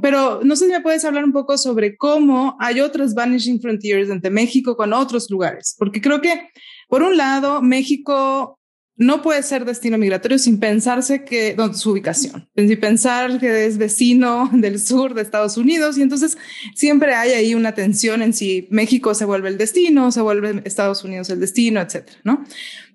Pero 0.01 0.41
no 0.43 0.55
sé 0.55 0.65
si 0.65 0.71
me 0.71 0.81
puedes 0.81 1.05
hablar 1.05 1.23
un 1.23 1.33
poco 1.33 1.57
sobre 1.57 1.97
cómo 1.97 2.57
hay 2.59 2.81
otras 2.81 3.13
vanishing 3.13 3.61
frontiers 3.61 4.09
entre 4.09 4.31
México 4.31 4.75
con 4.75 4.93
otros 4.93 5.29
lugares, 5.29 5.75
porque 5.77 6.01
creo 6.01 6.21
que, 6.21 6.49
por 6.87 7.03
un 7.03 7.17
lado, 7.17 7.61
México 7.61 8.59
no 8.97 9.21
puede 9.21 9.43
ser 9.43 9.65
destino 9.65 9.97
migratorio 9.97 10.39
sin 10.39 10.59
pensarse 10.59 11.25
que 11.25 11.53
donde 11.53 11.77
su 11.77 11.91
ubicación, 11.91 12.49
sin 12.55 12.79
pensar 12.79 13.39
que 13.39 13.65
es 13.65 13.77
vecino 13.77 14.49
del 14.53 14.79
sur 14.79 15.13
de 15.13 15.21
Estados 15.21 15.57
Unidos 15.57 15.97
y 15.97 16.01
entonces 16.01 16.37
siempre 16.75 17.13
hay 17.13 17.31
ahí 17.31 17.55
una 17.55 17.73
tensión 17.73 18.21
en 18.21 18.33
si 18.33 18.67
México 18.71 19.13
se 19.13 19.25
vuelve 19.25 19.49
el 19.49 19.57
destino, 19.57 20.11
se 20.11 20.21
vuelve 20.21 20.61
Estados 20.63 21.03
Unidos 21.03 21.29
el 21.29 21.39
destino, 21.39 21.81
etcétera, 21.81 22.19
¿no? 22.23 22.43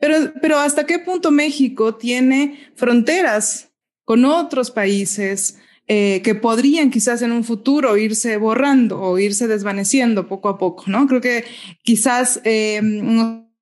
Pero, 0.00 0.32
pero 0.40 0.58
hasta 0.58 0.86
qué 0.86 0.98
punto 0.98 1.30
México 1.30 1.94
tiene 1.96 2.70
fronteras 2.74 3.70
con 4.04 4.24
otros 4.24 4.70
países 4.70 5.58
eh, 5.86 6.22
que 6.22 6.34
podrían 6.34 6.90
quizás 6.90 7.20
en 7.20 7.32
un 7.32 7.44
futuro 7.44 7.96
irse 7.96 8.36
borrando 8.36 9.00
o 9.02 9.18
irse 9.18 9.48
desvaneciendo 9.48 10.28
poco 10.28 10.48
a 10.48 10.56
poco, 10.56 10.84
¿no? 10.86 11.06
Creo 11.06 11.20
que 11.20 11.44
quizás 11.82 12.40
eh, 12.44 12.80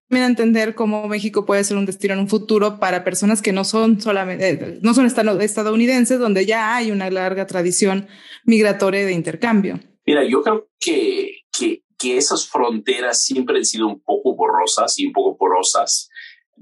también 0.09 0.31
entender 0.31 0.75
cómo 0.75 1.07
México 1.07 1.45
puede 1.45 1.65
ser 1.65 1.77
un 1.77 1.85
destino 1.85 2.15
en 2.15 2.21
un 2.21 2.29
futuro 2.29 2.81
para 2.81 3.05
personas 3.05 3.43
que 3.43 3.53
no 3.53 3.65
son 3.65 4.01
solamente, 4.01 4.49
eh, 4.49 4.79
no 4.81 4.95
son 4.95 5.05
estadounidenses, 5.07 6.19
donde 6.19 6.47
ya 6.47 6.75
hay 6.75 6.91
una 6.91 7.11
larga 7.11 7.47
tradición 7.47 8.09
migratoria 8.45 9.05
de 9.05 9.13
intercambio. 9.13 9.81
Mira, 10.07 10.25
yo 10.25 10.43
creo 10.43 10.69
que, 10.81 11.43
que, 11.53 11.83
que 11.99 12.17
esas 12.17 12.49
fronteras 12.49 13.23
siempre 13.23 13.59
han 13.59 13.67
sido 13.67 13.87
un 13.87 14.01
poco 14.01 14.35
borrosas 14.35 14.99
y 14.99 15.07
un 15.07 15.13
poco 15.13 15.37
porosas, 15.37 16.09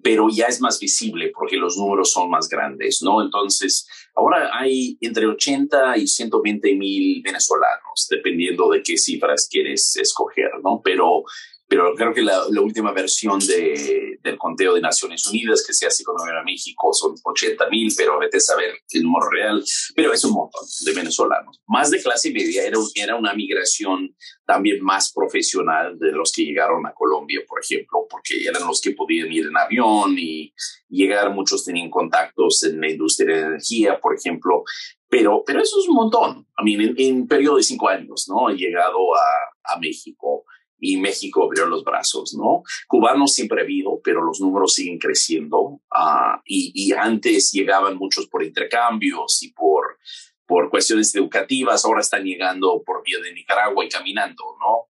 pero 0.03 0.29
ya 0.29 0.47
es 0.47 0.61
más 0.61 0.81
visible 0.81 1.31
porque 1.33 1.57
los 1.57 1.77
números 1.77 2.11
son 2.11 2.29
más 2.29 2.49
grandes, 2.49 3.01
¿no? 3.03 3.23
Entonces, 3.23 3.87
ahora 4.17 4.51
hay 4.59 4.99
entre 5.01 5.27
80 5.27 5.99
y 5.99 6.09
120 6.09 6.75
mil 6.75 7.23
venezolanos, 7.23 8.09
dependiendo 8.11 8.69
de 8.71 8.83
qué 8.83 8.99
cifras 8.99 9.49
quieres 9.49 9.97
escoger, 9.97 10.51
¿no? 10.65 10.81
Pero 10.83 11.23
pero 11.69 11.95
creo 11.95 12.15
que 12.15 12.23
la, 12.23 12.47
última 12.61 12.93
versión 12.93 13.41
de, 13.41 14.19
del 14.23 14.39
conteo 14.39 14.75
de 14.75 14.81
Naciones 14.81 15.27
Unidas 15.27 15.65
que 15.67 15.73
se 15.73 15.87
hace 15.87 16.05
con 16.05 16.17
a 16.17 16.43
México 16.45 16.93
son 16.93 17.15
80 17.23 17.69
mil, 17.69 17.93
pero 17.97 18.19
vete 18.19 18.37
a 18.37 18.41
saber 18.41 18.75
el 18.91 19.03
número 19.03 19.29
real, 19.31 19.65
pero 19.95 20.13
es 20.13 20.25
un 20.25 20.33
montón 20.33 20.63
de 20.85 20.93
venezolanos. 20.93 21.61
Más 21.67 21.91
de 21.91 22.03
clase 22.03 22.31
media, 22.31 22.65
era, 22.65 22.79
era 22.95 23.17
una 23.17 23.35
migración 23.35 24.15
también 24.45 24.83
más 24.83 25.13
profesional 25.13 25.99
de 25.99 26.13
los 26.13 26.31
que 26.31 26.45
llegaron 26.45 26.87
a 26.87 26.93
Colombia, 26.93 27.41
por 27.49 27.61
ejemplo, 27.61 28.07
porque 28.09 28.45
eran 28.47 28.67
los 28.67 28.81
que 28.81 28.93
podían 28.93 29.33
ir 29.33 29.47
en 29.47 29.57
avión 29.57 30.17
y 30.17 30.55
llegar, 30.89 31.35
muchos 31.35 31.65
tenían 31.65 31.91
contactos 31.91 32.63
en 32.63 32.81
la 32.81 32.91
industria 32.91 33.37
de 33.37 33.43
energía, 33.43 33.99
por 34.01 34.15
ejemplo, 34.17 34.63
pero, 35.09 35.43
pero 35.45 35.61
eso 35.61 35.81
es 35.81 35.89
un 35.89 35.97
montón. 35.97 36.47
A 36.57 36.63
mí, 36.63 36.75
en, 36.75 36.95
en 36.97 37.27
periodo 37.27 37.57
de 37.57 37.63
cinco 37.63 37.89
años, 37.89 38.27
¿no? 38.29 38.51
He 38.51 38.57
llegado 38.57 39.15
a, 39.15 39.75
a 39.75 39.79
México 39.79 40.45
y 40.79 40.99
México 40.99 41.45
abrió 41.45 41.67
los 41.67 41.85
brazos, 41.85 42.35
¿no? 42.35 42.63
Cubanos 42.87 43.33
siempre 43.33 43.61
ha 43.61 43.65
habido, 43.65 44.01
pero 44.03 44.23
los 44.23 44.41
números 44.41 44.75
siguen 44.75 44.99
creciendo 44.99 45.59
uh, 45.59 46.41
y, 46.45 46.73
y, 46.75 46.93
antes 46.93 47.53
llegaban 47.53 47.97
muchos 47.97 48.27
por 48.29 48.43
intercambios 48.43 49.43
y 49.43 49.53
por, 49.53 49.99
por 50.47 50.71
cuestiones 50.71 51.15
educativas, 51.15 51.85
ahora 51.85 52.01
están 52.01 52.25
llegando 52.25 52.83
por 52.85 53.03
vía 53.03 53.19
de 53.21 53.33
Nicaragua 53.33 53.85
y 53.85 53.89
caminando, 53.89 54.45
¿no? 54.61 54.89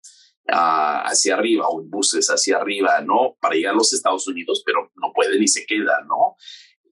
Uh, 0.49 1.03
hacia 1.03 1.35
arriba 1.35 1.67
o 1.67 1.81
en 1.81 1.89
buses 1.89 2.29
hacia 2.29 2.57
arriba, 2.57 3.01
¿no? 3.01 3.35
Para 3.41 3.55
llegar 3.55 3.73
a 3.73 3.77
los 3.77 3.91
Estados 3.91 4.27
Unidos, 4.27 4.63
pero 4.65 4.91
no 4.95 5.11
pueden 5.13 5.43
y 5.43 5.47
se 5.47 5.65
quedan, 5.65 6.07
¿no? 6.07 6.35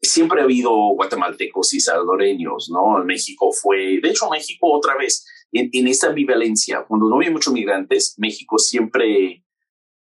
Siempre 0.01 0.41
ha 0.41 0.43
habido 0.43 0.71
guatemaltecos 0.71 1.73
y 1.73 1.79
salvadoreños, 1.79 2.69
¿no? 2.69 3.03
México 3.05 3.51
fue, 3.53 3.99
de 4.01 4.09
hecho, 4.09 4.29
México 4.29 4.71
otra 4.73 4.97
vez, 4.97 5.25
en, 5.51 5.69
en 5.71 5.93
ambivalencia, 6.07 6.83
cuando 6.87 7.09
no 7.09 7.15
había 7.15 7.31
muchos 7.31 7.53
migrantes, 7.53 8.15
México 8.17 8.57
siempre 8.57 9.43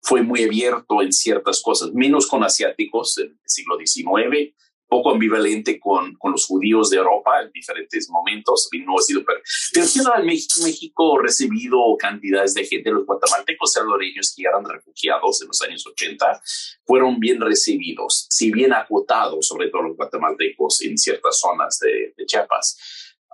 fue 0.01 0.21
muy 0.21 0.43
abierto 0.43 1.01
en 1.01 1.11
ciertas 1.11 1.61
cosas, 1.61 1.91
menos 1.93 2.27
con 2.27 2.43
asiáticos 2.43 3.17
en 3.17 3.29
el 3.29 3.39
siglo 3.43 3.77
XIX, 3.77 4.53
poco 4.87 5.11
ambivalente 5.11 5.79
con, 5.79 6.13
con 6.15 6.31
los 6.31 6.45
judíos 6.45 6.91
de 6.91 6.97
Europa 6.97 7.41
en 7.41 7.51
diferentes 7.51 8.07
momentos. 8.09 8.69
No 8.85 8.95
ha 8.97 9.01
sido, 9.01 9.23
pero, 9.25 9.39
pero 9.73 10.15
en 10.19 10.25
México, 10.25 10.61
México 10.63 11.17
ha 11.17 11.23
recibido 11.23 11.79
cantidades 11.97 12.53
de 12.53 12.65
gente, 12.65 12.91
los 12.91 13.05
guatemaltecos 13.05 13.73
salvadoreños 13.73 14.33
que 14.35 14.43
eran 14.43 14.63
refugiados 14.63 15.41
en 15.41 15.47
los 15.47 15.61
años 15.63 15.85
80, 15.87 16.41
fueron 16.85 17.19
bien 17.19 17.41
recibidos, 17.41 18.27
si 18.29 18.51
bien 18.51 18.73
acotados, 18.73 19.47
sobre 19.47 19.69
todo 19.69 19.83
los 19.83 19.97
guatemaltecos 19.97 20.83
en 20.83 20.97
ciertas 20.99 21.39
zonas 21.39 21.79
de, 21.79 22.13
de 22.15 22.25
Chiapas 22.25 22.77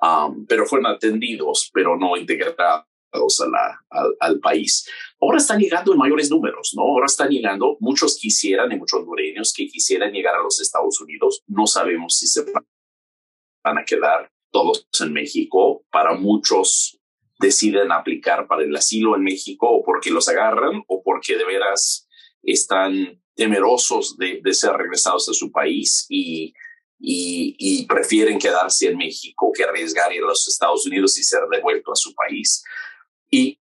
Um, 0.02 0.48
pero 0.48 0.66
fueron 0.66 0.88
atendidos, 0.88 1.70
pero 1.72 1.96
no 1.96 2.18
integrados 2.18 2.86
a 3.14 3.48
la, 3.48 3.86
al, 4.20 4.40
país. 4.40 4.90
Ahora 5.20 5.38
están 5.38 5.60
llegando 5.60 5.92
en 5.92 6.00
mayores 6.00 6.32
números, 6.32 6.74
¿no? 6.76 6.82
Ahora 6.82 7.06
están 7.06 7.30
llegando, 7.30 7.78
muchos 7.80 8.18
quisieran, 8.18 8.72
y 8.72 8.78
muchos 8.78 9.00
hondureños 9.00 9.54
que 9.56 9.68
quisieran 9.68 10.12
llegar 10.12 10.36
a 10.36 10.42
los 10.42 10.60
Estados 10.60 11.00
Unidos. 11.02 11.44
No 11.46 11.68
sabemos 11.68 12.18
si 12.18 12.26
se 12.26 12.44
van 13.64 13.78
a 13.78 13.86
quedar 13.86 14.32
todos 14.52 14.88
en 15.00 15.14
México. 15.14 15.84
Para 15.92 16.16
muchos 16.16 17.00
deciden 17.40 17.92
aplicar 17.92 18.48
para 18.48 18.64
el 18.64 18.76
asilo 18.76 19.16
en 19.16 19.24
México 19.24 19.70
o 19.70 19.84
porque 19.84 20.10
los 20.10 20.28
agarran 20.30 20.84
o 20.88 21.04
porque 21.04 21.38
de 21.38 21.46
veras 21.46 22.08
están 22.42 23.22
temerosos 23.36 24.18
de, 24.18 24.42
de 24.44 24.54
ser 24.54 24.74
regresados 24.74 25.30
a 25.30 25.34
su 25.34 25.52
país 25.52 26.08
y 26.10 26.54
y, 27.02 27.86
prefieren 27.88 28.38
quedarse 28.38 28.88
en 28.88 28.98
México 28.98 29.52
que 29.54 29.64
arriesgar 29.64 30.14
ir 30.14 30.24
a 30.24 30.28
los 30.28 30.48
Estados 30.48 30.86
Unidos 30.86 31.18
y 31.18 31.24
ser 31.24 31.42
devuelto 31.52 31.92
a 31.92 31.96
su 31.96 32.14
país. 32.14 32.64
Y, 33.30 33.60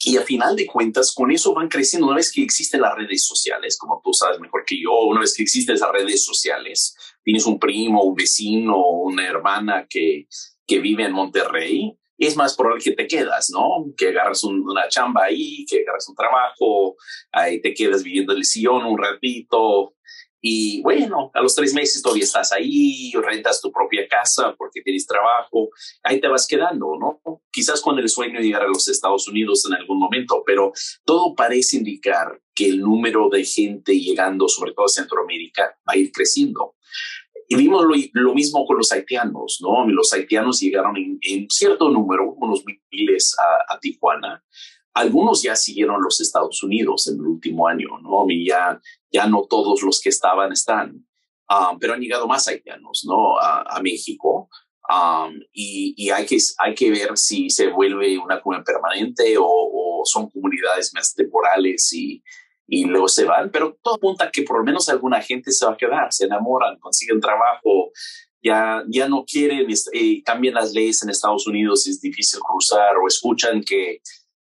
y 0.00 0.16
a 0.16 0.22
final 0.22 0.56
de 0.56 0.66
cuentas, 0.66 1.12
con 1.14 1.30
eso 1.30 1.54
van 1.54 1.68
creciendo. 1.68 2.08
Una 2.08 2.16
vez 2.16 2.32
que 2.32 2.42
existen 2.42 2.80
las 2.80 2.94
redes 2.96 3.24
sociales, 3.24 3.78
como 3.78 4.00
tú 4.04 4.12
sabes 4.12 4.40
mejor 4.40 4.64
que 4.66 4.80
yo, 4.80 4.92
una 5.06 5.20
vez 5.20 5.34
que 5.34 5.42
existen 5.42 5.76
esas 5.76 5.92
redes 5.92 6.24
sociales, 6.24 6.94
tienes 7.22 7.46
un 7.46 7.58
primo, 7.58 8.02
un 8.02 8.14
vecino, 8.14 8.76
una 8.76 9.26
hermana 9.26 9.86
que, 9.88 10.26
que 10.66 10.78
vive 10.80 11.04
en 11.04 11.12
Monterrey, 11.12 11.96
es 12.18 12.36
más 12.36 12.54
probable 12.54 12.82
que 12.82 12.92
te 12.92 13.06
quedas, 13.06 13.50
¿no? 13.50 13.86
Que 13.96 14.08
agarras 14.08 14.44
una 14.44 14.88
chamba 14.88 15.24
ahí, 15.24 15.64
que 15.66 15.80
agarras 15.80 16.08
un 16.08 16.14
trabajo, 16.14 16.96
ahí 17.32 17.60
te 17.60 17.74
quedas 17.74 18.02
viviendo 18.02 18.32
el 18.32 18.44
sillón 18.44 18.84
un 18.84 18.98
ratito, 18.98 19.94
y 20.46 20.82
bueno, 20.82 21.30
a 21.32 21.40
los 21.40 21.54
tres 21.54 21.72
meses 21.72 22.02
todavía 22.02 22.24
estás 22.24 22.52
ahí, 22.52 23.10
rentas 23.14 23.62
tu 23.62 23.72
propia 23.72 24.06
casa 24.06 24.54
porque 24.58 24.82
tienes 24.82 25.06
trabajo, 25.06 25.70
ahí 26.02 26.20
te 26.20 26.28
vas 26.28 26.46
quedando, 26.46 26.98
¿no? 27.00 27.40
Quizás 27.50 27.80
con 27.80 27.98
el 27.98 28.10
sueño 28.10 28.38
de 28.38 28.44
llegar 28.44 28.60
a 28.60 28.68
los 28.68 28.86
Estados 28.86 29.26
Unidos 29.26 29.64
en 29.66 29.72
algún 29.72 29.98
momento, 29.98 30.42
pero 30.44 30.74
todo 31.06 31.34
parece 31.34 31.78
indicar 31.78 32.42
que 32.54 32.66
el 32.66 32.80
número 32.80 33.30
de 33.30 33.42
gente 33.42 33.98
llegando, 33.98 34.46
sobre 34.46 34.74
todo 34.74 34.84
a 34.84 34.90
Centroamérica, 34.90 35.78
va 35.88 35.94
a 35.94 35.96
ir 35.96 36.12
creciendo. 36.12 36.74
Y 37.48 37.56
vimos 37.56 37.86
lo, 38.12 38.34
mismo 38.34 38.66
con 38.66 38.76
los 38.76 38.92
haitianos, 38.92 39.60
¿no? 39.62 39.88
Los 39.88 40.12
haitianos 40.12 40.60
llegaron 40.60 40.94
en, 40.98 41.46
cierto 41.48 41.88
número, 41.88 42.34
unos 42.36 42.64
miles 42.90 43.34
a, 43.38 43.74
a 43.74 43.80
Tijuana, 43.80 44.44
algunos 44.94 45.42
ya 45.42 45.56
siguieron 45.56 46.02
los 46.02 46.20
Estados 46.20 46.62
Unidos 46.62 47.08
en 47.08 47.16
el 47.16 47.26
último 47.26 47.66
año, 47.66 47.88
¿no? 48.00 48.26
Y 48.28 48.46
ya, 48.46 48.80
ya 49.10 49.26
no 49.26 49.46
todos 49.48 49.82
los 49.82 50.00
que 50.00 50.08
estaban 50.08 50.52
están, 50.52 51.04
um, 51.50 51.78
pero 51.78 51.94
han 51.94 52.00
llegado 52.00 52.26
más 52.26 52.46
haitianos, 52.46 53.04
¿no? 53.06 53.38
A, 53.38 53.80
México. 53.82 54.48
Um, 54.88 55.40
y, 55.52 55.94
y, 55.96 56.10
hay, 56.10 56.26
que, 56.26 56.38
hay 56.58 56.74
que 56.74 56.90
ver 56.90 57.16
si 57.16 57.50
se 57.50 57.68
vuelve 57.70 58.18
una 58.18 58.40
comunidad 58.40 58.64
permanente 58.64 59.36
o, 59.38 59.46
o 59.46 60.02
son 60.04 60.30
comunidades 60.30 60.92
más 60.94 61.14
temporales 61.14 61.92
y, 61.92 62.22
y 62.66 62.84
luego 62.84 63.08
se 63.08 63.24
van, 63.24 63.50
pero 63.50 63.76
todo 63.82 63.96
apunta 63.96 64.24
a 64.24 64.30
que 64.30 64.42
por 64.42 64.58
lo 64.58 64.64
menos 64.64 64.88
alguna 64.88 65.20
gente 65.20 65.52
se 65.52 65.66
va 65.66 65.72
a 65.72 65.76
quedar, 65.76 66.12
se 66.12 66.26
enamoran, 66.26 66.78
consiguen 66.78 67.20
trabajo, 67.20 67.90
ya, 68.42 68.82
ya 68.88 69.08
no 69.08 69.24
quieren, 69.24 69.66
eh, 69.92 70.22
cambian 70.22 70.54
las 70.54 70.72
leyes 70.72 71.02
en 71.02 71.10
Estados 71.10 71.46
Unidos, 71.46 71.86
es 71.86 72.00
difícil 72.00 72.40
cruzar 72.40 72.96
o 72.96 73.06
escuchan 73.06 73.62
que 73.62 74.00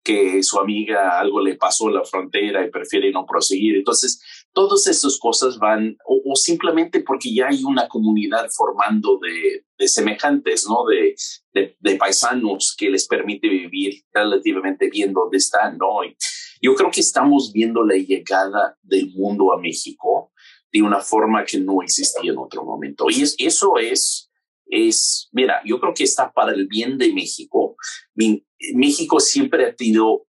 que 0.05 0.43
su 0.43 0.61
amiga 0.61 1.19
algo 1.19 1.41
le 1.41 1.57
pasó 1.57 1.89
la 1.89 2.05
frontera 2.05 2.65
y 2.65 2.71
prefiere 2.71 3.11
no 3.11 3.25
proseguir. 3.25 3.77
Entonces, 3.77 4.21
todas 4.53 4.87
esas 4.87 5.19
cosas 5.19 5.59
van, 5.59 5.97
o, 6.07 6.37
simplemente 6.37 7.01
porque 7.01 7.35
ya 7.35 7.49
hay 7.49 7.65
una 7.65 7.89
comunidad 7.89 8.47
formando 8.55 9.19
de, 9.19 9.65
semejantes, 9.89 10.67
¿no? 10.69 10.85
De, 10.87 11.15
de, 11.81 11.97
paisanos 11.97 12.75
que 12.79 12.91
les 12.91 13.07
permite 13.07 13.49
vivir 13.49 14.03
relativamente 14.13 14.89
bien 14.91 15.13
donde 15.13 15.39
están, 15.39 15.79
¿no? 15.79 16.05
Y 16.05 16.17
yo 16.61 16.75
creo 16.75 16.91
que 16.91 17.01
estamos 17.01 17.53
viendo 17.53 17.85
la 17.85 17.97
llegada 17.97 18.79
del 18.83 19.11
mundo 19.11 19.53
a 19.53 19.61
México 19.61 20.33
de 20.73 20.83
una 20.83 21.01
forma 21.01 21.45
que 21.45 21.61
no 21.61 21.83
existía 21.83 22.33
en 22.33 22.39
otro 22.39 22.65
momento. 22.65 23.07
Y 23.09 23.23
es, 23.23 23.35
eso 23.39 23.79
es, 23.79 24.31
es, 24.67 25.29
mira, 25.33 25.61
yo 25.65 25.79
creo 25.81 25.95
que 25.95 26.05
está 26.05 26.33
para 26.33 26.53
el 26.53 26.67
bien 26.67 26.99
de 26.99 27.13
México. 27.13 27.77
México 28.75 29.21
siempre 29.21 29.67
ha 29.67 29.75
tenido 29.75 30.27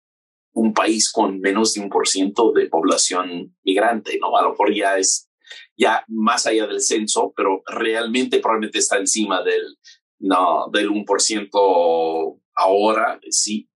un 0.53 0.73
país 0.73 1.11
con 1.11 1.39
menos 1.39 1.73
de 1.73 1.81
un 1.81 1.89
por 1.89 2.07
ciento 2.07 2.51
de 2.51 2.67
población 2.67 3.55
migrante, 3.63 4.17
¿no? 4.19 4.37
A 4.37 4.43
lo 4.43 4.51
mejor 4.51 4.73
ya 4.73 4.97
es 4.97 5.29
ya 5.77 6.03
más 6.07 6.45
allá 6.45 6.67
del 6.67 6.81
censo, 6.81 7.33
pero 7.35 7.63
realmente 7.65 8.39
probablemente 8.39 8.79
está 8.79 8.97
encima 8.97 9.43
del, 9.43 9.77
no, 10.19 10.69
del 10.71 10.89
un 10.89 11.05
por 11.05 11.21
ciento 11.21 12.39
ahora, 12.55 13.19
sí, 13.29 13.69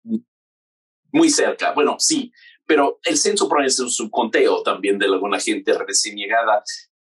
muy 1.13 1.31
cerca. 1.31 1.73
Bueno, 1.73 1.97
sí, 1.99 2.33
pero 2.67 2.99
el 3.05 3.17
censo 3.17 3.49
probablemente 3.49 3.75
es 3.75 3.81
un 3.81 3.91
subconteo 3.91 4.63
también 4.63 4.99
de 4.99 5.07
alguna 5.07 5.39
gente 5.39 5.77
recién 5.79 6.17
llegada 6.17 6.63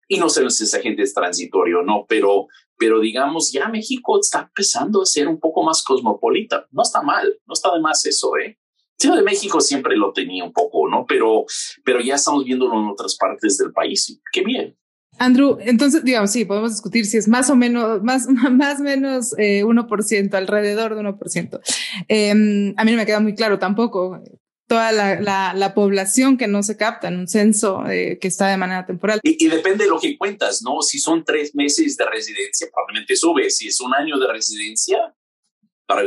y 0.09 0.19
no 0.19 0.29
sé 0.31 0.49
si 0.51 0.65
esa 0.65 0.81
gente 0.81 1.03
es 1.03 1.13
transitorio 1.13 1.83
no, 1.83 2.07
pero, 2.09 2.49
pero 2.79 3.01
digamos, 3.01 3.53
ya 3.53 3.69
México 3.69 4.19
está 4.21 4.43
empezando 4.43 5.03
a 5.03 5.07
ser 5.07 5.29
un 5.29 5.39
poco 5.39 5.63
más 5.63 5.83
cosmopolita. 5.83 6.67
No 6.71 6.83
está 6.83 7.03
mal, 7.03 7.39
no 7.47 7.53
está 7.53 7.75
de 7.75 7.81
más 7.81 8.05
eso, 8.07 8.37
¿eh? 8.39 8.59
Ciudad 8.97 9.17
de 9.17 9.23
México 9.23 9.61
siempre 9.61 9.97
lo 9.97 10.13
tenía 10.13 10.45
un 10.45 10.53
poco, 10.53 10.89
¿no? 10.89 11.05
Pero, 11.07 11.45
pero 11.85 12.01
ya 12.01 12.17
estamos 12.17 12.45
viéndolo 12.45 12.81
en 12.81 12.89
otras 12.89 13.17
partes 13.17 13.59
del 13.59 13.73
país. 13.73 14.21
Qué 14.33 14.43
bien. 14.43 14.77
Andrew, 15.19 15.59
entonces, 15.61 16.05
digamos, 16.05 16.31
sí, 16.31 16.45
podemos 16.45 16.73
discutir 16.73 17.05
si 17.05 17.17
es 17.17 17.29
más 17.29 17.51
o 17.51 17.57
menos, 17.57 18.03
más, 18.03 18.29
más 18.51 18.81
menos 18.81 19.35
eh, 19.39 19.65
1%, 19.65 20.35
alrededor 20.35 20.95
de 20.95 21.03
1%. 21.03 21.61
Eh, 22.09 22.31
a 22.77 22.85
mí 22.85 22.91
no 22.91 22.97
me 22.97 23.07
queda 23.07 23.21
muy 23.21 23.35
claro 23.35 23.59
tampoco 23.59 24.21
toda 24.69 24.93
la, 24.93 25.21
la, 25.21 25.55
la, 25.55 25.75
población 25.75 26.37
que 26.37 26.47
no 26.47 26.63
se 26.63 26.77
capta 26.77 27.09
en 27.09 27.19
un 27.19 27.27
censo 27.27 27.85
eh, 27.89 28.19
que 28.21 28.29
está 28.29 28.49
de 28.49 28.59
manera 28.59 28.87
temporal. 28.87 29.19
Y, 29.23 29.45
y, 29.45 29.49
depende 29.49 29.85
de 29.85 29.91
lo 29.91 29.99
que 29.99 30.17
cuentas, 30.17 30.63
¿no? 30.63 30.83
Si 30.83 30.99
son 30.99 31.25
tres 31.25 31.55
meses 31.55 31.97
de 31.97 32.05
residencia, 32.05 32.69
probablemente 32.73 33.17
sube. 33.17 33.51
Si 33.51 33.69
es 33.69 33.81
un 33.81 33.95
año 33.95 34.19
de 34.19 34.31
residencia, 34.31 35.15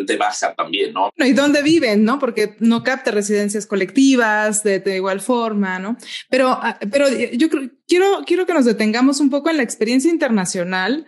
de 0.06 0.18
baja 0.18 0.54
también, 0.54 0.94
¿no? 0.94 1.10
¿Y 1.18 1.34
dónde 1.34 1.64
viven, 1.64 2.04
no? 2.04 2.20
Porque 2.20 2.56
no 2.60 2.84
capta 2.84 3.12
residencias 3.12 3.66
colectivas 3.66 4.64
de, 4.64 4.80
de 4.80 4.98
igual 4.98 5.22
forma, 5.22 5.80
¿no? 5.80 5.98
Pero, 6.30 6.50
ah, 6.50 6.78
pero 6.92 7.08
yo 7.10 7.50
creo, 7.50 7.70
quiero, 7.88 8.22
quiero 8.26 8.46
que 8.46 8.54
nos 8.54 8.66
detengamos 8.66 9.20
un 9.20 9.32
poco 9.32 9.50
en 9.50 9.58
la 9.58 9.64
experiencia 9.64 10.12
internacional. 10.12 11.08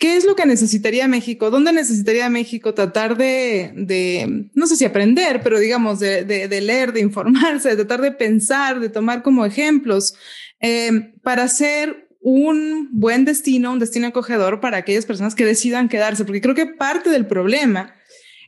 ¿Qué 0.00 0.16
es 0.16 0.24
lo 0.24 0.34
que 0.34 0.46
necesitaría 0.46 1.06
México? 1.08 1.50
¿Dónde 1.50 1.74
necesitaría 1.74 2.30
México 2.30 2.72
tratar 2.72 3.18
de, 3.18 3.70
de 3.76 4.48
no 4.54 4.66
sé 4.66 4.76
si 4.76 4.86
aprender, 4.86 5.42
pero 5.42 5.58
digamos, 5.58 6.00
de, 6.00 6.24
de, 6.24 6.48
de, 6.48 6.60
leer, 6.62 6.94
de 6.94 7.00
informarse, 7.00 7.68
de 7.68 7.76
tratar 7.76 8.00
de 8.00 8.10
pensar, 8.10 8.80
de 8.80 8.88
tomar 8.88 9.22
como 9.22 9.44
ejemplos 9.44 10.14
eh, 10.58 11.12
para 11.22 11.46
ser 11.48 12.08
un 12.22 12.88
buen 12.92 13.26
destino, 13.26 13.72
un 13.72 13.78
destino 13.78 14.06
acogedor 14.06 14.60
para 14.60 14.78
aquellas 14.78 15.04
personas 15.04 15.34
que 15.34 15.44
decidan 15.44 15.90
quedarse, 15.90 16.24
porque 16.24 16.40
creo 16.40 16.54
que 16.54 16.64
parte 16.64 17.10
del 17.10 17.26
problema 17.26 17.94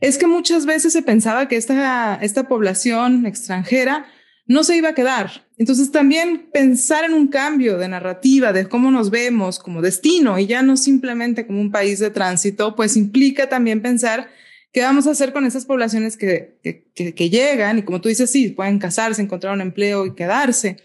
es 0.00 0.16
que 0.16 0.26
muchas 0.26 0.64
veces 0.64 0.94
se 0.94 1.02
pensaba 1.02 1.48
que 1.48 1.56
esta, 1.56 2.18
esta 2.22 2.48
población 2.48 3.26
extranjera 3.26 4.06
no 4.46 4.64
se 4.64 4.76
iba 4.76 4.90
a 4.90 4.94
quedar. 4.94 5.46
Entonces 5.56 5.92
también 5.92 6.48
pensar 6.52 7.04
en 7.04 7.14
un 7.14 7.28
cambio 7.28 7.78
de 7.78 7.88
narrativa, 7.88 8.52
de 8.52 8.68
cómo 8.68 8.90
nos 8.90 9.10
vemos 9.10 9.58
como 9.58 9.82
destino 9.82 10.38
y 10.38 10.46
ya 10.46 10.62
no 10.62 10.76
simplemente 10.76 11.46
como 11.46 11.60
un 11.60 11.70
país 11.70 11.98
de 11.98 12.10
tránsito, 12.10 12.74
pues 12.74 12.96
implica 12.96 13.48
también 13.48 13.82
pensar 13.82 14.28
qué 14.72 14.80
vamos 14.80 15.06
a 15.06 15.10
hacer 15.10 15.32
con 15.32 15.44
esas 15.44 15.66
poblaciones 15.66 16.16
que, 16.16 16.58
que, 16.94 17.30
llegan 17.30 17.78
y 17.78 17.82
como 17.82 18.00
tú 18.00 18.08
dices, 18.08 18.30
sí, 18.30 18.48
pueden 18.48 18.78
casarse, 18.78 19.20
encontrar 19.20 19.54
un 19.54 19.60
empleo 19.60 20.06
y 20.06 20.14
quedarse, 20.14 20.78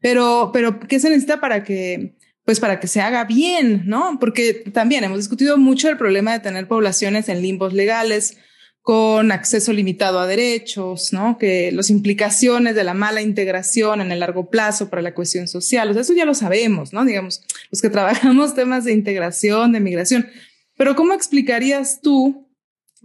pero, 0.00 0.50
pero 0.52 0.78
¿qué 0.80 1.00
se 1.00 1.08
necesita 1.08 1.40
para 1.40 1.64
que 1.64 2.14
pues 2.44 2.58
para 2.58 2.80
que 2.80 2.88
se 2.88 3.00
haga 3.00 3.24
bien, 3.24 3.84
¿no? 3.86 4.18
Porque 4.18 4.64
también 4.72 5.04
hemos 5.04 5.18
discutido 5.18 5.58
mucho 5.58 5.88
el 5.88 5.96
problema 5.96 6.32
de 6.32 6.40
tener 6.40 6.66
poblaciones 6.66 7.28
en 7.28 7.40
limbos 7.40 7.72
legales 7.72 8.36
con 8.82 9.30
acceso 9.30 9.72
limitado 9.72 10.18
a 10.18 10.26
derechos, 10.26 11.12
¿no? 11.12 11.38
Que 11.38 11.70
las 11.72 11.88
implicaciones 11.88 12.74
de 12.74 12.84
la 12.84 12.94
mala 12.94 13.22
integración 13.22 14.00
en 14.00 14.10
el 14.10 14.20
largo 14.20 14.50
plazo 14.50 14.90
para 14.90 15.02
la 15.02 15.14
cohesión 15.14 15.46
social, 15.46 15.88
o 15.88 15.92
sea, 15.92 16.02
eso 16.02 16.12
ya 16.12 16.24
lo 16.24 16.34
sabemos, 16.34 16.92
¿no? 16.92 17.04
Digamos, 17.04 17.42
los 17.70 17.80
que 17.80 17.90
trabajamos 17.90 18.54
temas 18.54 18.84
de 18.84 18.92
integración, 18.92 19.72
de 19.72 19.80
migración. 19.80 20.28
Pero 20.76 20.96
¿cómo 20.96 21.14
explicarías 21.14 22.00
tú 22.00 22.48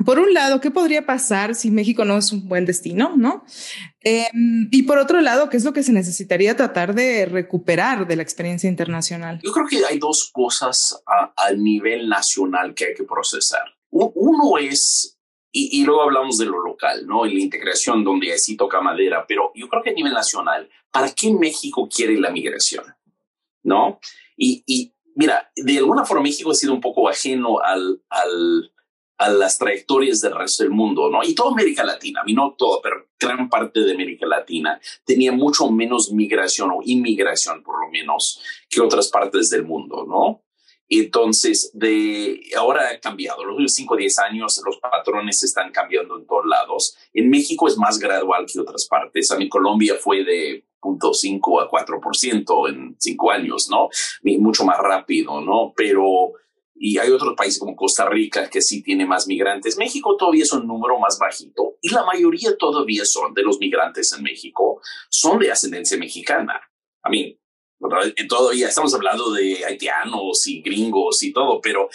por 0.05 0.19
un 0.19 0.31
lado, 0.33 0.61
¿qué 0.61 0.69
podría 0.69 1.05
pasar 1.05 1.55
si 1.55 1.71
México 1.71 2.05
no 2.05 2.17
es 2.17 2.31
un 2.31 2.47
buen 2.47 2.65
destino? 2.65 3.15
¿no? 3.17 3.43
Eh, 4.03 4.27
y 4.71 4.83
por 4.83 4.99
otro 4.99 5.21
lado, 5.21 5.49
¿qué 5.49 5.57
es 5.57 5.63
lo 5.63 5.73
que 5.73 5.81
se 5.81 5.91
necesitaría 5.91 6.55
tratar 6.55 6.93
de 6.93 7.25
recuperar 7.25 8.05
de 8.05 8.15
la 8.15 8.21
experiencia 8.21 8.69
internacional? 8.69 9.39
Yo 9.43 9.51
creo 9.51 9.65
que 9.67 9.83
hay 9.85 9.97
dos 9.97 10.29
cosas 10.31 11.01
a, 11.07 11.33
a 11.35 11.51
nivel 11.53 12.07
nacional 12.09 12.75
que 12.75 12.85
hay 12.85 12.93
que 12.93 13.05
procesar. 13.05 13.75
Uno 13.89 14.59
es, 14.59 15.16
y, 15.57 15.81
y, 15.81 15.83
luego 15.85 16.03
hablamos 16.03 16.37
de 16.37 16.45
lo 16.45 16.59
local, 16.61 17.07
¿no? 17.07 17.25
En 17.25 17.33
la 17.33 17.39
integración 17.39 18.03
donde 18.03 18.33
así 18.33 18.55
toca 18.55 18.79
madera, 18.81 19.25
pero 19.27 19.51
yo 19.55 19.67
creo 19.67 19.81
que 19.81 19.89
a 19.89 19.93
nivel 19.93 20.13
nacional, 20.13 20.69
¿para 20.91 21.11
qué 21.13 21.33
México 21.33 21.89
quiere 21.89 22.19
la 22.19 22.29
migración? 22.29 22.85
¿No? 23.63 23.99
Y, 24.35 24.63
y 24.67 24.93
mira, 25.15 25.51
de 25.55 25.77
alguna 25.79 26.05
forma 26.05 26.23
México 26.23 26.51
ha 26.51 26.55
sido 26.55 26.73
un 26.73 26.81
poco 26.81 27.09
ajeno 27.09 27.59
al, 27.59 28.03
al 28.09 28.71
a 29.17 29.29
las 29.29 29.57
trayectorias 29.57 30.21
del 30.21 30.35
resto 30.35 30.63
del 30.63 30.71
mundo, 30.71 31.09
¿no? 31.09 31.23
Y 31.23 31.33
toda 31.33 31.51
América 31.51 31.83
Latina, 31.83 32.21
a 32.21 32.23
mí 32.23 32.33
no 32.33 32.53
todo, 32.57 32.79
pero 32.81 33.07
gran 33.19 33.49
parte 33.49 33.79
de 33.79 33.93
América 33.93 34.27
Latina 34.27 34.79
tenía 35.05 35.31
mucho 35.31 35.69
menos 35.71 36.11
migración 36.11 36.69
o 36.71 36.81
inmigración, 36.83 37.63
por 37.63 37.81
lo 37.81 37.89
menos, 37.89 38.39
que 38.69 38.79
otras 38.79 39.09
partes 39.09 39.49
del 39.49 39.63
mundo, 39.63 40.05
¿no? 40.07 40.43
Entonces, 40.89 41.71
de 41.73 42.41
ahora 42.57 42.89
ha 42.89 42.99
cambiado. 42.99 43.43
Los 43.43 43.53
últimos 43.53 43.73
5 43.73 43.93
o 43.93 43.97
10 43.97 44.19
años, 44.19 44.61
los 44.65 44.77
patrones 44.77 45.43
están 45.43 45.71
cambiando 45.71 46.17
en 46.17 46.25
todos 46.25 46.45
lados. 46.45 46.97
En 47.13 47.29
México 47.29 47.67
es 47.67 47.77
más 47.77 47.99
gradual 47.99 48.45
que 48.51 48.59
otras 48.59 48.87
partes. 48.87 49.33
Mí 49.37 49.49
Colombia 49.49 49.95
fue 49.99 50.23
de 50.23 50.63
0.5 50.81 51.61
a 51.61 51.69
4% 51.69 52.69
en 52.69 52.95
5 52.97 53.31
años, 53.31 53.69
¿no? 53.69 53.89
Mucho 54.39 54.63
más 54.63 54.77
rápido, 54.79 55.41
¿no? 55.41 55.73
Pero 55.75 56.33
y 56.79 56.97
hay 56.99 57.09
otros 57.09 57.33
países 57.35 57.59
como 57.59 57.75
Costa 57.75 58.07
Rica 58.07 58.49
que 58.49 58.61
sí 58.61 58.83
tiene 58.83 59.05
más 59.05 59.27
migrantes. 59.27 59.77
México 59.77 60.15
todavía 60.15 60.43
es 60.43 60.53
un 60.53 60.67
número 60.67 60.99
más 60.99 61.17
bajito 61.19 61.77
y 61.81 61.89
la 61.89 62.05
mayoría 62.05 62.55
todavía 62.55 63.03
son 63.05 63.33
de 63.33 63.43
los 63.43 63.59
migrantes 63.59 64.13
en 64.13 64.23
México, 64.23 64.81
son 65.09 65.39
de 65.39 65.51
ascendencia 65.51 65.97
mexicana. 65.97 66.61
A 67.01 67.09
mí, 67.09 67.39
todavía 68.27 68.67
estamos 68.67 68.93
hablando 68.93 69.31
de 69.31 69.63
haitianos 69.65 70.47
y 70.47 70.61
gringos 70.61 71.23
y 71.23 71.31
todo, 71.31 71.61
pero 71.61 71.89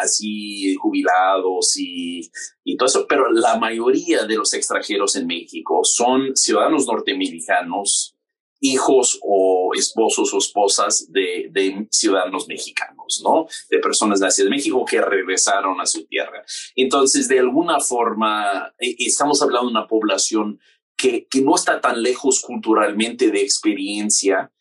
así 0.00 0.74
jubilados 0.76 1.76
y, 1.76 2.30
y 2.64 2.76
todo 2.76 2.86
eso, 2.86 3.06
pero 3.08 3.30
la 3.30 3.56
mayoría 3.58 4.24
de 4.24 4.36
los 4.36 4.54
extranjeros 4.54 5.16
en 5.16 5.26
México 5.26 5.80
son 5.84 6.36
ciudadanos 6.36 6.86
norteamericanos 6.86 8.16
hijos 8.60 9.18
o 9.22 9.72
esposos 9.74 10.32
o 10.34 10.38
esposas 10.38 11.10
de, 11.10 11.88
ciudadanos 11.90 12.46
mexicanos, 12.46 13.22
¿no? 13.24 13.46
De 13.70 13.78
personas 13.78 14.20
nacidas 14.20 14.46
en 14.46 14.50
México 14.50 14.84
que 14.84 15.00
regresaron 15.00 15.80
a 15.80 15.86
su 15.86 16.04
tierra. 16.04 16.44
Entonces, 16.76 17.26
de 17.28 17.38
alguna 17.38 17.80
forma, 17.80 18.72
e, 18.78 18.96
estamos 18.98 19.40
hablando 19.42 19.68
de 19.68 19.78
una 19.78 19.88
población 19.88 20.60
que, 20.96 21.26
que 21.26 21.40
no 21.40 21.54
está 21.54 21.80
tan 21.80 22.02
lejos 22.02 22.42
culturalmente 22.42 23.30
de 23.30 23.40
experiencia 23.40 24.52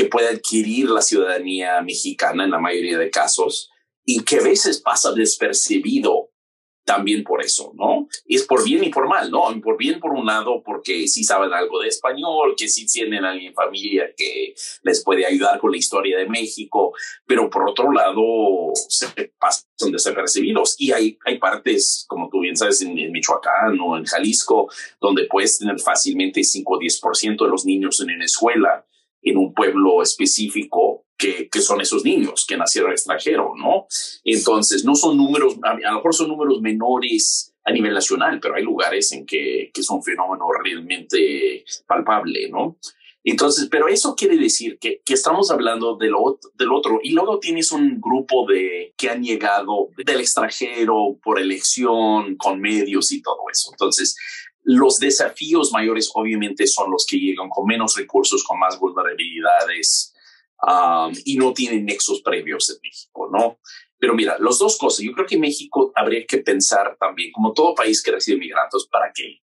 que 0.00 0.06
puede 0.06 0.28
adquirir 0.28 0.88
la 0.88 1.02
ciudadanía 1.02 1.82
mexicana 1.82 2.44
en 2.44 2.52
la 2.52 2.58
mayoría 2.58 2.96
de 2.96 3.10
casos 3.10 3.70
y 4.02 4.24
que 4.24 4.36
a 4.36 4.42
veces 4.42 4.80
pasa 4.80 5.12
despercibido 5.12 6.30
también 6.86 7.22
por 7.22 7.44
eso, 7.44 7.72
¿no? 7.74 8.08
Es 8.24 8.44
por 8.44 8.64
bien 8.64 8.82
y 8.82 8.88
por 8.88 9.06
mal, 9.06 9.30
¿no? 9.30 9.44
Por 9.62 9.76
bien 9.76 10.00
por 10.00 10.12
un 10.12 10.24
lado, 10.24 10.62
porque 10.64 11.06
sí 11.06 11.22
saben 11.22 11.52
algo 11.52 11.80
de 11.80 11.88
español, 11.88 12.54
que 12.56 12.66
sí 12.66 12.86
tienen 12.86 13.26
a 13.26 13.32
alguien 13.32 13.48
en 13.48 13.54
familia 13.54 14.10
que 14.16 14.54
les 14.84 15.04
puede 15.04 15.26
ayudar 15.26 15.60
con 15.60 15.70
la 15.70 15.76
historia 15.76 16.16
de 16.16 16.26
México, 16.26 16.94
pero 17.26 17.50
por 17.50 17.68
otro 17.68 17.92
lado 17.92 18.72
se 18.88 19.06
pasan 19.38 19.92
desapercibidos. 19.92 20.76
Y 20.78 20.92
hay, 20.92 21.18
hay 21.26 21.36
partes, 21.36 22.06
como 22.08 22.30
tú 22.30 22.40
bien 22.40 22.56
sabes, 22.56 22.80
en, 22.80 22.94
Michoacán 23.12 23.78
o 23.78 23.98
en 23.98 24.06
Jalisco, 24.06 24.70
donde 24.98 25.26
puedes 25.26 25.58
tener 25.58 25.78
fácilmente 25.78 26.42
5 26.42 26.74
o 26.74 26.80
10% 26.80 27.44
de 27.44 27.50
los 27.50 27.66
niños 27.66 28.00
en 28.00 28.06
Venezuela 28.06 28.86
en 29.22 29.36
un 29.36 29.54
pueblo 29.54 30.02
específico 30.02 31.04
que, 31.16 31.48
que, 31.48 31.60
son 31.60 31.80
esos 31.80 32.04
niños 32.04 32.46
que 32.48 32.56
nacieron 32.56 32.92
extranjero, 32.92 33.52
¿no? 33.56 33.86
Entonces, 34.24 34.84
no 34.84 34.94
son 34.94 35.16
números, 35.16 35.56
a, 35.62 35.74
lo 35.74 35.96
mejor 35.96 36.14
son 36.14 36.28
números 36.28 36.62
menores 36.62 37.54
a 37.64 37.72
nivel 37.72 37.92
nacional, 37.92 38.40
pero 38.40 38.54
hay 38.54 38.62
lugares 38.62 39.12
en 39.12 39.26
que, 39.26 39.70
que 39.72 39.80
es 39.82 39.90
un 39.90 40.02
fenómeno 40.02 40.46
realmente 40.62 41.64
palpable, 41.86 42.48
¿no? 42.48 42.78
Entonces, 43.22 43.68
pero 43.70 43.88
eso 43.88 44.14
quiere 44.16 44.38
decir 44.38 44.78
que, 44.78 45.02
que 45.04 45.12
estamos 45.12 45.50
hablando 45.50 45.96
de 45.96 46.08
lo, 46.08 46.38
del 46.54 46.72
otro 46.72 47.00
y 47.02 47.10
luego 47.10 47.38
tienes 47.38 47.70
un 47.70 48.00
grupo 48.00 48.46
de 48.50 48.94
que 48.96 49.10
han 49.10 49.22
llegado 49.22 49.90
del 49.96 50.20
extranjero 50.20 51.18
por 51.22 51.38
elección, 51.38 52.36
con 52.36 52.60
medios 52.60 53.12
y 53.12 53.20
todo 53.20 53.42
eso. 53.52 53.70
Entonces, 53.72 54.16
los 54.62 54.98
desafíos 54.98 55.72
mayores 55.72 56.10
obviamente 56.14 56.66
son 56.66 56.90
los 56.90 57.06
que 57.08 57.18
llegan 57.18 57.48
con 57.48 57.66
menos 57.66 57.96
recursos, 57.96 58.44
con 58.44 58.58
más 58.58 58.78
vulnerabilidades 58.78 60.14
um, 60.62 61.12
y 61.24 61.36
no 61.36 61.52
tienen 61.52 61.86
nexos 61.86 62.22
previos 62.22 62.70
en 62.70 62.76
México, 62.82 63.30
¿no? 63.32 63.58
Pero 63.98 64.14
mira, 64.14 64.36
las 64.38 64.58
dos 64.58 64.78
cosas. 64.78 65.04
Yo 65.04 65.12
creo 65.12 65.26
que 65.26 65.38
México 65.38 65.92
habría 65.94 66.24
que 66.26 66.38
pensar 66.38 66.96
también, 66.98 67.32
como 67.32 67.52
todo 67.52 67.74
país 67.74 68.02
que 68.02 68.12
recibe 68.12 68.38
migrantes, 68.38 68.86
¿para 68.90 69.12
qué? 69.14 69.40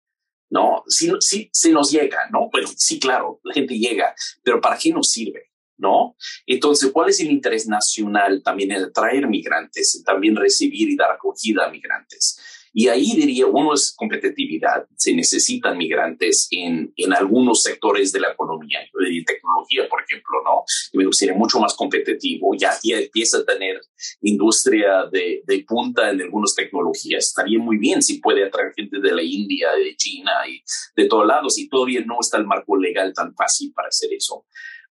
¿no? 0.54 0.84
Si, 0.88 1.12
si, 1.20 1.50
si 1.52 1.72
nos 1.72 1.90
llega, 1.92 2.30
¿no? 2.32 2.50
Bueno, 2.52 2.70
sí, 2.78 3.00
claro, 3.00 3.40
la 3.44 3.56
gente 3.56 3.74
llega, 3.76 4.14
pero 4.44 4.62
¿para 4.62 4.78
qué 4.78 4.92
nos 4.92 5.10
sirve? 5.10 5.50
¿No? 5.76 6.16
Entonces, 6.46 6.92
¿cuál 6.92 7.10
es 7.10 7.20
el 7.20 7.32
interés 7.32 7.68
nacional 7.68 8.44
también 8.44 8.72
en 8.72 8.84
atraer 8.84 9.28
migrantes, 9.28 10.04
también 10.06 10.36
recibir 10.36 10.88
y 10.90 10.96
dar 10.96 11.12
acogida 11.12 11.66
a 11.66 11.72
migrantes? 11.72 12.40
Y 12.74 12.88
ahí 12.88 13.12
diría, 13.16 13.46
uno 13.46 13.74
es 13.74 13.94
competitividad. 13.96 14.88
Se 14.96 15.14
necesitan 15.14 15.78
migrantes 15.78 16.48
en, 16.50 16.92
en 16.96 17.14
algunos 17.14 17.62
sectores 17.62 18.12
de 18.12 18.20
la 18.20 18.32
economía, 18.32 18.80
diría 19.00 19.24
tecnología, 19.26 19.88
por 19.88 20.02
ejemplo, 20.02 20.40
¿no? 20.44 20.64
Me 20.94 21.06
gustaría 21.06 21.36
mucho 21.36 21.60
más 21.60 21.76
competitivo. 21.76 22.56
Ya, 22.58 22.72
ya 22.84 22.98
empieza 22.98 23.38
a 23.38 23.46
tener 23.46 23.80
industria 24.22 25.06
de, 25.12 25.44
de 25.46 25.66
punta 25.68 26.10
en 26.10 26.22
algunas 26.22 26.56
tecnologías. 26.56 27.28
Estaría 27.28 27.60
muy 27.60 27.78
bien 27.78 28.02
si 28.02 28.20
puede 28.20 28.44
atraer 28.44 28.74
gente 28.76 29.00
de 29.00 29.12
la 29.12 29.22
India, 29.22 29.72
de 29.74 29.96
China 29.96 30.32
y 30.48 30.64
de 30.96 31.08
todos 31.08 31.28
lados. 31.28 31.60
Y 31.60 31.70
todavía 31.70 32.02
no 32.06 32.18
está 32.20 32.38
el 32.38 32.48
marco 32.48 32.76
legal 32.76 33.14
tan 33.14 33.36
fácil 33.36 33.72
para 33.74 33.90
hacer 33.90 34.10
eso. 34.14 34.46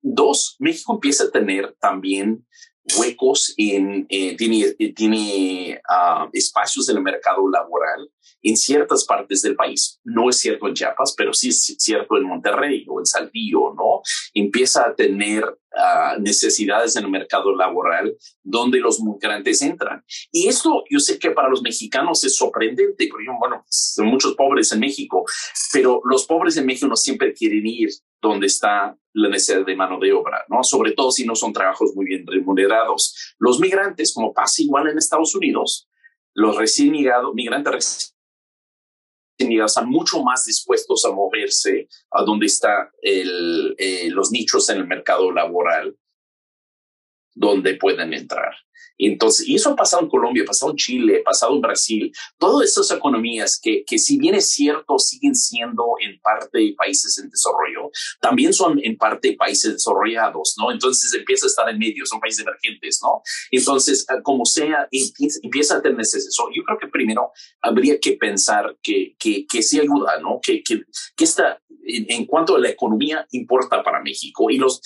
Dos, 0.01 0.57
México 0.59 0.95
empieza 0.95 1.25
a 1.25 1.31
tener 1.31 1.77
también 1.81 2.45
huecos 2.97 3.55
en, 3.57 4.07
eh, 4.09 4.37
tiene, 4.37 4.73
tiene 4.95 5.81
uh, 5.89 6.29
espacios 6.33 6.89
en 6.89 6.97
el 6.97 7.03
mercado 7.03 7.49
laboral 7.49 8.11
en 8.43 8.57
ciertas 8.57 9.05
partes 9.05 9.43
del 9.43 9.57
país. 9.57 10.01
No 10.05 10.29
es 10.29 10.39
cierto 10.39 10.69
en 10.69 10.75
Chiapas, 10.75 11.15
pero 11.17 11.33
sí 11.33 11.49
es 11.49 11.77
cierto 11.79 12.17
en 12.17 12.25
Monterrey 12.25 12.85
o 12.89 13.01
en 13.01 13.07
Saltillo, 13.07 13.75
¿no? 13.75 14.03
Empieza 14.33 14.87
a 14.87 14.95
tener 14.95 15.45
uh, 15.45 16.21
necesidades 16.21 16.97
en 16.97 17.05
el 17.05 17.11
mercado 17.11 17.55
laboral 17.55 18.17
donde 18.43 18.79
los 18.79 19.01
migrantes 19.01 19.63
entran. 19.63 20.05
Y 20.31 20.49
esto 20.49 20.85
yo 20.89 21.01
sé 21.01 21.19
que 21.19 21.33
para 21.33 21.49
los 21.49 21.63
mexicanos 21.63 22.25
es 22.25 22.37
sorprendente, 22.37 23.09
porque 23.11 23.27
bueno, 23.39 23.65
son 23.69 24.07
muchos 24.07 24.35
pobres 24.35 24.73
en 24.73 24.81
México, 24.81 25.25
pero 25.73 26.01
los 26.05 26.27
pobres 26.27 26.57
en 26.57 26.67
México 26.67 26.87
no 26.87 26.97
siempre 26.97 27.35
quieren 27.35 27.67
ir 27.67 27.91
donde 28.21 28.47
está 28.47 28.97
la 29.13 29.29
necesidad 29.29 29.65
de 29.65 29.77
mano 29.77 29.99
de 29.99 30.13
obra, 30.13 30.45
¿no? 30.49 30.63
Sobre 30.63 30.93
todo 30.93 31.11
si 31.11 31.25
no 31.25 31.35
son 31.35 31.53
trabajos 31.53 31.93
muy 31.95 32.07
bien 32.07 32.27
remunerados. 32.27 33.35
Los 33.39 33.61
migrantes, 33.61 34.13
como 34.15 34.33
pasa 34.33 34.63
igual 34.63 34.89
en 34.89 34.99
Estados 34.99 35.35
Unidos, 35.35 35.89
los 36.35 36.57
recién 36.57 36.93
migrados, 36.93 37.35
migrantes 37.35 37.73
recién 37.73 38.19
están 39.65 39.89
mucho 39.89 40.23
más 40.23 40.45
dispuestos 40.45 41.05
a 41.05 41.13
moverse 41.13 41.89
a 42.11 42.23
donde 42.23 42.47
están 42.47 42.89
eh, 43.03 44.09
los 44.11 44.31
nichos 44.31 44.69
en 44.69 44.79
el 44.79 44.87
mercado 44.87 45.31
laboral 45.31 45.97
donde 47.35 47.77
pueden 47.77 48.13
entrar. 48.13 48.57
Entonces, 48.99 49.47
y 49.47 49.55
eso 49.55 49.71
ha 49.71 49.77
pasado 49.77 50.03
en 50.03 50.09
Colombia, 50.09 50.43
ha 50.43 50.47
pasado 50.47 50.73
en 50.73 50.77
Chile, 50.77 51.21
ha 51.21 51.25
pasado 51.25 51.55
en 51.55 51.61
Brasil, 51.61 52.13
todas 52.37 52.69
esas 52.69 52.91
economías 52.91 53.59
que, 53.63 53.85
que 53.87 53.99
si 53.99 54.19
bien 54.19 54.35
es 54.35 54.51
cierto, 54.51 54.99
siguen 54.99 55.35
siendo 55.35 55.85
en 56.01 56.21
parte 56.21 56.75
países 56.77 57.17
en 57.19 57.31
desarrollo, 57.31 57.91
también 58.21 58.53
son 58.53 58.81
en 58.83 58.97
parte 58.97 59.35
países 59.35 59.75
desarrollados, 59.75 60.57
¿no? 60.59 60.73
Entonces 60.73 61.15
empieza 61.15 61.47
a 61.47 61.49
estar 61.49 61.69
en 61.69 61.79
medio, 61.79 62.05
son 62.07 62.19
países 62.19 62.45
emergentes, 62.45 63.01
¿no? 63.03 63.23
Entonces, 63.53 64.05
ah, 64.09 64.21
como 64.23 64.45
sea, 64.45 64.89
empieza 65.43 65.77
a 65.77 65.83
tener 65.83 66.01
ese 66.01 66.19
Yo 66.19 66.63
creo 66.65 66.79
que 66.79 66.89
primero 66.89 67.31
habría 67.63 68.01
que 68.01 68.13
pensar 68.13 68.77
que, 68.83 69.15
que, 69.19 69.47
que 69.47 69.63
sí 69.63 69.79
ayuda, 69.79 70.19
¿no? 70.21 70.41
Que, 70.43 70.63
que, 70.63 70.83
que 71.17 71.25
esta, 71.25 71.61
en, 71.85 72.07
en, 72.09 72.27
cuanto 72.27 72.57
a 72.57 72.59
la 72.59 72.69
economía, 72.69 73.27
importa 73.31 73.83
para 73.83 74.03
México 74.03 74.51
y 74.51 74.59
los, 74.59 74.81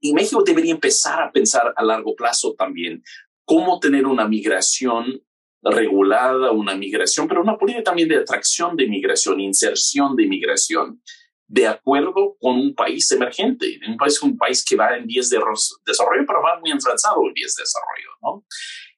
y 0.00 0.12
México 0.14 0.42
debería 0.42 0.72
empezar 0.72 1.22
a 1.22 1.30
pensar 1.30 1.74
a 1.76 1.84
largo 1.84 2.14
plazo 2.14 2.54
también 2.54 3.02
cómo 3.48 3.80
tener 3.80 4.06
una 4.06 4.28
migración 4.28 5.22
regulada, 5.62 6.52
una 6.52 6.76
migración, 6.76 7.26
pero 7.26 7.40
una 7.40 7.56
política 7.56 7.82
también 7.82 8.08
de 8.08 8.18
atracción 8.18 8.76
de 8.76 8.86
migración, 8.86 9.40
inserción 9.40 10.14
de 10.14 10.26
migración, 10.26 11.02
de 11.46 11.66
acuerdo 11.66 12.36
con 12.38 12.56
un 12.56 12.74
país 12.74 13.10
emergente, 13.10 13.80
un 13.88 13.96
país, 13.96 14.22
un 14.22 14.36
país 14.36 14.62
que 14.62 14.76
va 14.76 14.94
en 14.98 15.06
vías 15.06 15.30
de 15.30 15.38
desarrollo, 15.86 16.24
pero 16.26 16.42
va 16.42 16.60
muy 16.60 16.70
avanzado 16.70 17.26
en 17.26 17.32
vías 17.32 17.54
de 17.56 17.62
desarrollo, 17.62 18.10
¿no? 18.22 18.44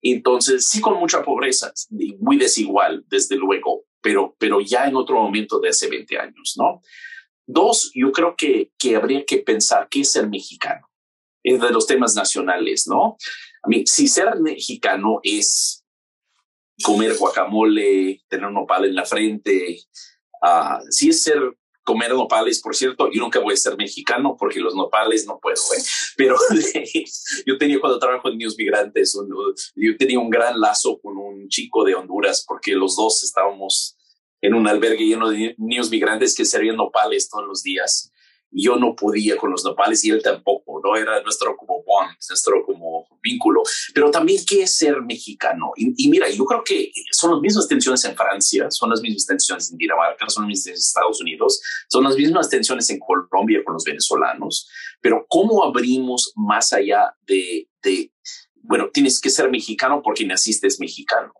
Entonces, 0.02 0.66
sí 0.66 0.80
con 0.80 0.98
mucha 0.98 1.22
pobreza, 1.22 1.72
muy 2.18 2.36
desigual, 2.36 3.04
desde 3.06 3.36
luego, 3.36 3.84
pero, 4.02 4.34
pero 4.36 4.60
ya 4.60 4.88
en 4.88 4.96
otro 4.96 5.22
momento 5.22 5.60
de 5.60 5.68
hace 5.68 5.88
20 5.88 6.18
años, 6.18 6.54
¿no? 6.56 6.82
Dos, 7.46 7.92
yo 7.94 8.10
creo 8.10 8.34
que, 8.36 8.72
que 8.76 8.96
habría 8.96 9.24
que 9.24 9.38
pensar 9.38 9.86
qué 9.88 10.00
es 10.00 10.16
el 10.16 10.28
mexicano, 10.28 10.88
es 11.44 11.60
de 11.60 11.70
los 11.70 11.86
temas 11.86 12.16
nacionales, 12.16 12.88
¿no? 12.88 13.16
A 13.62 13.68
mí, 13.68 13.84
si 13.86 14.08
ser 14.08 14.40
mexicano 14.40 15.20
es 15.22 15.84
comer 16.82 17.16
guacamole, 17.16 18.22
tener 18.28 18.50
nopal 18.50 18.86
en 18.86 18.94
la 18.94 19.04
frente, 19.04 19.80
uh, 20.42 20.80
si 20.90 21.10
es 21.10 21.22
ser 21.22 21.56
comer 21.82 22.10
nopales, 22.10 22.60
por 22.60 22.76
cierto, 22.76 23.10
yo 23.12 23.20
nunca 23.20 23.40
voy 23.40 23.54
a 23.54 23.56
ser 23.56 23.76
mexicano 23.76 24.36
porque 24.38 24.60
los 24.60 24.74
nopales 24.74 25.26
no 25.26 25.38
puedo, 25.40 25.60
¿eh? 25.76 25.82
pero 26.16 26.36
yo 27.46 27.58
tenía 27.58 27.80
cuando 27.80 27.98
trabajo 27.98 28.28
en 28.28 28.38
Niños 28.38 28.56
Migrantes, 28.56 29.16
yo 29.74 29.96
tenía 29.96 30.18
un 30.18 30.30
gran 30.30 30.60
lazo 30.60 31.00
con 31.00 31.16
un 31.16 31.48
chico 31.48 31.84
de 31.84 31.94
Honduras 31.94 32.44
porque 32.46 32.72
los 32.72 32.96
dos 32.96 33.22
estábamos 33.22 33.96
en 34.40 34.54
un 34.54 34.68
albergue 34.68 35.04
lleno 35.04 35.30
de 35.30 35.54
niños 35.58 35.90
migrantes 35.90 36.34
que 36.34 36.44
servían 36.44 36.76
nopales 36.76 37.28
todos 37.28 37.46
los 37.46 37.62
días 37.62 38.09
yo 38.52 38.76
no 38.76 38.96
podía 38.96 39.36
con 39.36 39.50
los 39.50 39.64
nopales 39.64 40.04
y 40.04 40.10
él 40.10 40.22
tampoco, 40.22 40.80
¿no? 40.84 40.96
Era 40.96 41.22
nuestro 41.22 41.56
como 41.56 41.82
bond, 41.84 42.10
nuestro 42.28 42.64
como 42.64 43.06
vínculo. 43.22 43.62
Pero 43.94 44.10
también, 44.10 44.42
¿qué 44.44 44.62
es 44.62 44.76
ser 44.76 45.02
mexicano? 45.02 45.72
Y, 45.76 46.08
mira, 46.08 46.28
yo 46.28 46.44
creo 46.44 46.64
que 46.64 46.90
son 47.12 47.32
las 47.32 47.40
mismas 47.40 47.68
tensiones 47.68 48.04
en 48.04 48.16
Francia, 48.16 48.66
son 48.70 48.90
las 48.90 49.00
mismas 49.00 49.26
tensiones 49.26 49.70
en 49.70 49.78
Dinamarca, 49.78 50.28
son 50.28 50.44
las 50.44 50.48
mismas 50.48 50.66
en 50.66 50.74
Estados 50.74 51.20
Unidos, 51.20 51.60
son 51.88 52.04
las 52.04 52.16
mismas 52.16 52.48
tensiones 52.48 52.90
en 52.90 52.98
Colombia 52.98 53.62
con 53.64 53.74
los 53.74 53.84
venezolanos, 53.84 54.68
pero 55.00 55.26
¿cómo 55.28 55.64
abrimos 55.64 56.32
más 56.34 56.72
allá 56.72 57.14
de, 57.26 57.68
bueno, 58.62 58.90
tienes 58.92 59.20
que 59.20 59.30
ser 59.30 59.50
mexicano 59.50 60.02
porque 60.02 60.26
naciste 60.26 60.66
es 60.66 60.80
mexicano, 60.80 61.32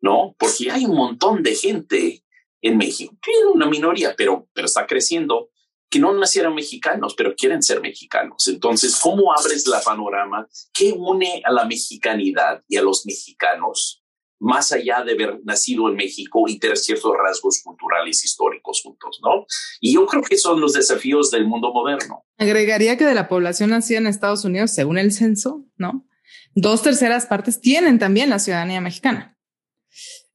¿no? 0.00 0.34
Porque 0.38 0.70
hay 0.70 0.84
un 0.84 0.96
montón 0.96 1.42
de 1.42 1.54
gente 1.54 2.24
en 2.60 2.76
México, 2.76 3.14
una 3.54 3.66
minoría, 3.66 4.14
pero, 4.16 4.48
pero 4.52 4.66
está 4.66 4.86
creciendo 4.86 5.50
que 5.92 5.98
no 5.98 6.14
nacieron 6.14 6.54
mexicanos, 6.54 7.14
pero 7.14 7.34
quieren 7.36 7.62
ser 7.62 7.82
mexicanos. 7.82 8.48
Entonces, 8.48 8.98
¿cómo 8.98 9.30
abres 9.38 9.66
la 9.66 9.78
panorama? 9.82 10.48
¿Qué 10.72 10.90
une 10.90 11.42
a 11.44 11.52
la 11.52 11.66
mexicanidad 11.66 12.62
y 12.66 12.78
a 12.78 12.82
los 12.82 13.04
mexicanos 13.04 14.02
más 14.40 14.72
allá 14.72 15.04
de 15.04 15.12
haber 15.12 15.38
nacido 15.44 15.88
en 15.88 15.94
México 15.94 16.44
y 16.48 16.58
tener 16.58 16.78
ciertos 16.78 17.12
rasgos 17.16 17.60
culturales 17.62 18.24
históricos 18.24 18.80
juntos, 18.82 19.20
¿no? 19.22 19.46
Y 19.80 19.94
yo 19.94 20.06
creo 20.06 20.22
que 20.22 20.36
son 20.36 20.60
los 20.60 20.72
desafíos 20.72 21.30
del 21.30 21.46
mundo 21.46 21.72
moderno. 21.72 22.24
Agregaría 22.38 22.96
que 22.96 23.04
de 23.04 23.14
la 23.14 23.28
población 23.28 23.70
nacida 23.70 23.98
en 23.98 24.08
Estados 24.08 24.44
Unidos, 24.44 24.72
según 24.72 24.98
el 24.98 25.12
censo, 25.12 25.64
¿no? 25.76 26.08
Dos 26.54 26.82
terceras 26.82 27.26
partes 27.26 27.60
tienen 27.60 28.00
también 28.00 28.30
la 28.30 28.40
ciudadanía 28.40 28.80
mexicana. 28.80 29.38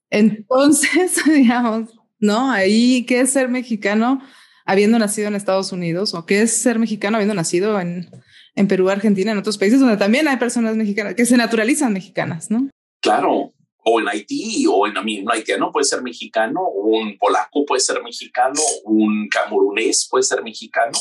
Entonces, 0.09 1.19
digamos, 1.25 1.89
¿no? 2.19 2.51
Ahí, 2.51 3.05
¿qué 3.07 3.21
es 3.21 3.33
ser 3.33 3.49
mexicano? 3.49 4.21
Habiendo 4.67 4.99
nacido 4.99 5.29
en 5.29 5.35
Estados 5.35 5.71
Unidos 5.71 6.13
o 6.13 6.25
qué 6.25 6.41
es 6.41 6.55
ser 6.55 6.77
mexicano 6.77 7.15
habiendo 7.15 7.33
nacido 7.33 7.79
en, 7.79 8.09
en 8.53 8.67
Perú, 8.67 8.89
Argentina, 8.89 9.31
en 9.31 9.37
otros 9.37 9.57
países 9.57 9.79
donde 9.79 9.97
también 9.97 10.27
hay 10.27 10.37
personas 10.37 10.75
mexicanas 10.75 11.15
que 11.15 11.25
se 11.25 11.37
naturalizan 11.37 11.93
mexicanas, 11.93 12.51
¿no? 12.51 12.69
Claro, 13.01 13.53
o 13.83 13.99
en 14.01 14.09
Haití, 14.09 14.65
o 14.69 14.85
en 14.85 14.97
un 14.97 15.31
haitiano 15.31 15.71
puede 15.71 15.85
ser 15.85 16.01
mexicano, 16.01 16.67
un 16.67 17.17
polaco 17.17 17.65
puede 17.65 17.79
ser 17.79 18.03
mexicano, 18.03 18.59
un 18.83 19.29
camerunés 19.29 20.07
puede 20.11 20.23
ser 20.23 20.43
mexicano, 20.43 20.97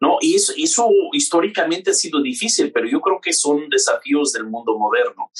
¿no? 0.00 0.18
Y 0.20 0.34
eso, 0.34 0.52
eso 0.56 0.88
históricamente 1.12 1.90
ha 1.90 1.94
sido 1.94 2.22
difícil, 2.22 2.72
pero 2.72 2.88
yo 2.88 3.00
creo 3.00 3.20
que 3.20 3.32
son 3.32 3.68
desafíos 3.68 4.32
del 4.32 4.44
mundo 4.44 4.78
moderno. 4.78 5.30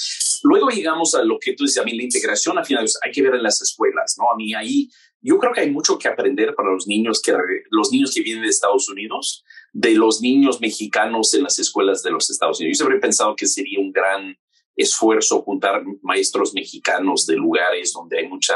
Luego 0.42 0.68
llegamos 0.70 1.14
a 1.14 1.22
lo 1.22 1.38
que 1.38 1.54
tú 1.54 1.64
dices, 1.64 1.82
a 1.82 1.84
mí 1.84 1.96
la 1.96 2.04
integración 2.04 2.58
al 2.58 2.64
final 2.64 2.86
hay 3.02 3.12
que 3.12 3.22
ver 3.22 3.34
en 3.34 3.42
las 3.42 3.60
escuelas, 3.60 4.16
¿no? 4.18 4.30
A 4.30 4.36
mí 4.36 4.54
ahí 4.54 4.88
yo 5.20 5.38
creo 5.38 5.52
que 5.52 5.62
hay 5.62 5.70
mucho 5.70 5.98
que 5.98 6.08
aprender 6.08 6.54
para 6.54 6.70
los 6.70 6.86
niños 6.86 7.20
que 7.20 7.34
los 7.70 7.90
niños 7.90 8.14
que 8.14 8.22
vienen 8.22 8.44
de 8.44 8.48
Estados 8.48 8.88
Unidos, 8.88 9.44
de 9.72 9.94
los 9.94 10.20
niños 10.20 10.60
mexicanos 10.60 11.34
en 11.34 11.42
las 11.42 11.58
escuelas 11.58 12.02
de 12.02 12.12
los 12.12 12.30
Estados 12.30 12.60
Unidos. 12.60 12.78
Yo 12.78 12.84
siempre 12.84 12.98
he 12.98 13.00
pensado 13.00 13.34
que 13.34 13.46
sería 13.46 13.80
un 13.80 13.92
gran 13.92 14.36
esfuerzo 14.76 15.42
juntar 15.42 15.82
maestros 16.02 16.54
mexicanos 16.54 17.26
de 17.26 17.36
lugares 17.36 17.92
donde 17.92 18.18
hay 18.18 18.28
mucha 18.28 18.54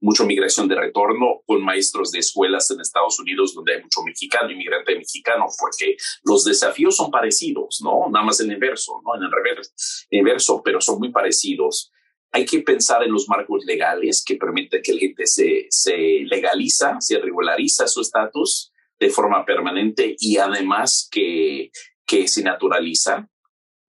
mucha 0.00 0.24
migración 0.24 0.66
de 0.68 0.76
retorno 0.76 1.42
con 1.46 1.62
maestros 1.62 2.10
de 2.10 2.20
escuelas 2.20 2.70
en 2.70 2.80
Estados 2.80 3.18
Unidos 3.20 3.54
donde 3.54 3.74
hay 3.74 3.82
mucho 3.82 4.02
mexicano, 4.02 4.50
inmigrante 4.50 4.96
mexicano, 4.96 5.46
porque 5.58 5.96
los 6.24 6.44
desafíos 6.44 6.96
son 6.96 7.10
parecidos, 7.10 7.80
¿no? 7.82 8.08
Nada 8.10 8.24
más 8.24 8.40
en 8.40 8.48
el 8.48 8.54
inverso, 8.54 9.00
¿no? 9.04 9.16
En 9.16 9.22
el 9.22 9.30
reverso, 9.30 9.70
inverso, 10.10 10.62
pero 10.64 10.80
son 10.80 10.98
muy 10.98 11.10
parecidos. 11.10 11.92
Hay 12.32 12.44
que 12.44 12.60
pensar 12.60 13.02
en 13.02 13.12
los 13.12 13.28
marcos 13.28 13.64
legales 13.64 14.24
que 14.24 14.36
permiten 14.36 14.82
que 14.82 14.92
la 14.94 15.00
gente 15.00 15.26
se, 15.26 15.66
se 15.68 16.22
legaliza, 16.24 16.96
se 17.00 17.18
regulariza 17.18 17.86
su 17.86 18.00
estatus 18.00 18.72
de 18.98 19.10
forma 19.10 19.44
permanente 19.44 20.14
y 20.18 20.36
además 20.36 21.08
que, 21.10 21.70
que 22.06 22.28
se 22.28 22.42
naturaliza, 22.42 23.28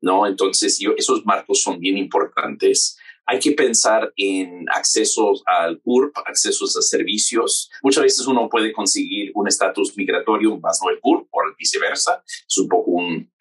¿no? 0.02 0.26
Entonces, 0.26 0.80
yo, 0.80 0.93
esos 0.97 1.26
marcos 1.26 1.62
son 1.62 1.80
bien 1.80 1.97
importantes. 1.97 2.97
Hay 3.32 3.39
que 3.39 3.54
pensar 3.54 4.12
en 4.17 4.65
accesos 4.76 5.41
al 5.46 5.80
CURP, 5.80 6.17
accesos 6.26 6.76
a 6.76 6.82
servicios. 6.82 7.72
Muchas 7.82 8.04
veces 8.04 8.28
uno 8.28 8.50
puede 8.50 8.74
conseguir 8.74 9.32
un 9.36 9.48
estatus 9.48 9.96
migratorio 9.96 10.58
más 10.58 10.82
no 10.84 10.89
el 10.89 11.00
CURP 11.00 11.30
o 11.32 11.41
viceversa. 11.58 12.22
Es 12.28 12.58
un 12.58 12.67
poco 12.67 12.91
un, 12.91 13.32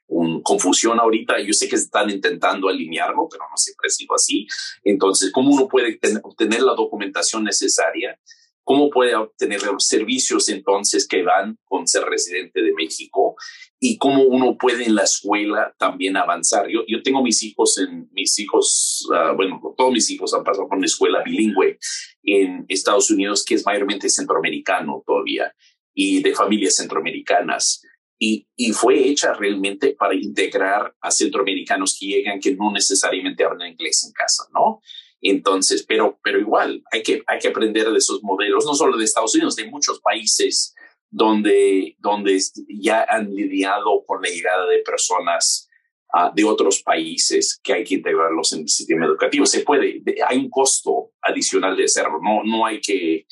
confusión 0.44 1.00
ahorita. 1.00 1.40
Yo 1.40 1.52
sé 1.52 1.68
que 1.68 1.74
están 1.74 2.08
intentando 2.08 2.68
alinearlo, 2.68 3.26
pero 3.28 3.42
no 3.50 3.56
siempre 3.56 3.88
ha 3.88 3.90
sido 3.90 4.14
así. 4.14 4.46
Entonces, 4.84 5.32
¿cómo 5.32 5.50
uno 5.50 5.66
puede 5.66 5.98
obtener 6.22 6.62
la 6.62 6.74
documentación 6.74 7.42
necesaria? 7.42 8.16
¿Cómo 8.64 8.90
puede 8.90 9.14
obtener 9.14 9.62
los 9.62 9.86
servicios 9.86 10.48
entonces 10.48 11.06
que 11.08 11.22
van 11.22 11.58
con 11.64 11.86
ser 11.86 12.04
residente 12.04 12.62
de 12.62 12.72
México? 12.72 13.36
y 13.82 13.96
cómo 13.96 14.22
uno 14.24 14.58
puede 14.58 14.84
en 14.84 14.94
la 14.94 15.04
escuela 15.04 15.74
también 15.78 16.16
avanzar. 16.18 16.68
Yo, 16.68 16.80
yo 16.86 17.02
tengo 17.02 17.22
mis 17.22 17.42
hijos 17.42 17.78
en 17.78 18.10
mis 18.12 18.38
hijos, 18.38 19.08
ah, 19.14 19.32
bueno, 19.34 19.58
todos 19.76 19.90
mis 19.90 20.08
hijos 20.10 20.34
han 20.34 20.44
pasado 20.44 20.68
por 20.68 20.76
una 20.76 20.86
escuela 20.86 21.22
bilingüe 21.24 21.78
en 22.22 22.66
Estados 22.68 23.10
Unidos 23.10 23.42
que 23.42 23.54
es 23.54 23.64
mayormente 23.64 24.10
centroamericano 24.10 25.02
todavía 25.06 25.54
y 25.94 26.22
de 26.22 26.34
familias 26.34 26.76
centroamericanas. 26.76 27.82
Y, 28.18 28.46
y 28.54 28.72
fue 28.72 29.08
hecha 29.08 29.32
realmente 29.32 29.96
para 29.98 30.14
integrar 30.14 30.94
a 31.00 31.10
centroamericanos 31.10 31.96
que 31.98 32.06
llegan 32.06 32.38
que 32.38 32.54
no 32.54 32.70
necesariamente 32.70 33.44
hablan 33.44 33.72
inglés 33.72 34.04
en 34.04 34.12
casa, 34.12 34.44
¿no? 34.52 34.82
Entonces, 35.20 35.84
pero, 35.86 36.18
pero 36.22 36.38
igual 36.38 36.82
hay 36.90 37.02
que, 37.02 37.22
hay 37.26 37.38
que 37.38 37.48
aprender 37.48 37.90
de 37.90 37.98
esos 37.98 38.22
modelos, 38.22 38.64
no 38.64 38.74
solo 38.74 38.96
de 38.96 39.04
Estados 39.04 39.34
Unidos, 39.34 39.56
de 39.56 39.70
muchos 39.70 40.00
países 40.00 40.74
donde, 41.10 41.96
donde 41.98 42.40
ya 42.68 43.04
han 43.08 43.34
lidiado 43.34 44.04
con 44.06 44.22
la 44.22 44.30
llegada 44.30 44.66
de 44.66 44.78
personas 44.78 45.68
uh, 46.14 46.34
de 46.34 46.44
otros 46.44 46.82
países 46.82 47.60
que 47.62 47.74
hay 47.74 47.84
que 47.84 47.96
integrarlos 47.96 48.52
en 48.52 48.60
el 48.60 48.68
sistema 48.68 49.06
educativo. 49.06 49.44
Se 49.44 49.60
puede, 49.60 50.02
hay 50.26 50.38
un 50.38 50.48
costo 50.48 51.12
adicional 51.20 51.76
de 51.76 51.84
hacerlo, 51.84 52.18
no, 52.22 52.42
no 52.44 52.64
hay 52.64 52.80
que, 52.80 53.26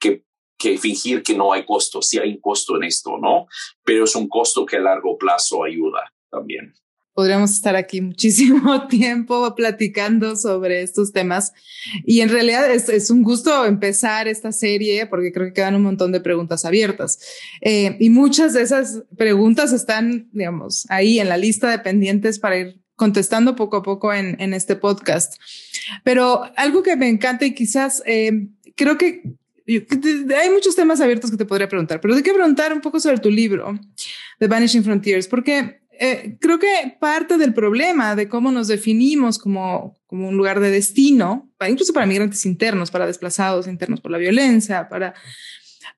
que, 0.00 0.24
que 0.58 0.76
fingir 0.78 1.22
que 1.22 1.34
no 1.34 1.52
hay 1.52 1.64
costo, 1.64 2.02
sí 2.02 2.18
hay 2.18 2.30
un 2.30 2.40
costo 2.40 2.76
en 2.76 2.84
esto, 2.84 3.16
¿no? 3.18 3.46
Pero 3.84 4.04
es 4.04 4.16
un 4.16 4.28
costo 4.28 4.66
que 4.66 4.76
a 4.76 4.80
largo 4.80 5.16
plazo 5.16 5.62
ayuda 5.62 6.12
también 6.30 6.67
podríamos 7.18 7.50
estar 7.50 7.74
aquí 7.74 8.00
muchísimo 8.10 8.86
tiempo 8.86 9.52
platicando 9.56 10.36
sobre 10.36 10.82
estos 10.82 11.12
temas. 11.12 11.52
Y 12.06 12.20
en 12.20 12.28
realidad 12.28 12.70
es, 12.70 13.10
un 13.10 13.24
gusto 13.24 13.64
empezar 13.64 14.28
esta 14.28 14.52
serie 14.52 15.04
porque 15.06 15.32
creo 15.32 15.48
que 15.48 15.52
quedan 15.52 15.74
un 15.74 15.82
montón 15.82 16.12
de 16.12 16.20
preguntas 16.20 16.64
abiertas. 16.64 17.18
Eh, 17.60 17.96
y 17.98 18.10
muchas 18.10 18.52
de 18.52 18.62
esas 18.62 19.02
preguntas 19.16 19.72
están, 19.72 20.28
digamos, 20.30 20.86
ahí 20.90 21.18
en 21.18 21.28
la 21.28 21.36
lista 21.36 21.68
de 21.68 21.80
pendientes 21.80 22.38
para 22.38 22.56
ir 22.56 22.80
contestando 22.94 23.56
poco 23.56 23.78
a 23.78 23.82
poco 23.82 24.14
en, 24.14 24.40
en 24.40 24.54
este 24.54 24.76
podcast. 24.76 25.42
Pero 26.04 26.44
algo 26.54 26.84
que 26.84 26.94
me 26.94 27.08
encanta 27.08 27.44
y 27.46 27.52
quizás 27.52 28.00
eh, 28.06 28.46
creo 28.76 28.96
que 28.96 29.24
hay 29.66 30.50
muchos 30.50 30.76
temas 30.76 31.00
abiertos 31.00 31.32
que 31.32 31.36
te 31.36 31.44
podría 31.44 31.68
preguntar, 31.68 32.00
pero 32.00 32.14
hay 32.14 32.22
que 32.22 32.32
preguntar 32.32 32.72
un 32.72 32.80
poco 32.80 33.00
sobre 33.00 33.18
tu 33.18 33.28
libro, 33.28 33.76
The 34.38 34.46
Vanishing 34.46 34.84
Frontiers, 34.84 35.26
porque 35.26 35.80
eh, 35.98 36.36
creo 36.40 36.58
que 36.58 36.96
parte 37.00 37.38
del 37.38 37.54
problema 37.54 38.14
de 38.14 38.28
cómo 38.28 38.52
nos 38.52 38.68
definimos 38.68 39.38
como, 39.38 39.96
como 40.06 40.28
un 40.28 40.36
lugar 40.36 40.60
de 40.60 40.70
destino, 40.70 41.50
incluso 41.68 41.92
para 41.92 42.06
migrantes 42.06 42.46
internos, 42.46 42.90
para 42.90 43.06
desplazados 43.06 43.66
internos 43.66 44.00
por 44.00 44.10
la 44.10 44.18
violencia, 44.18 44.88
para, 44.88 45.14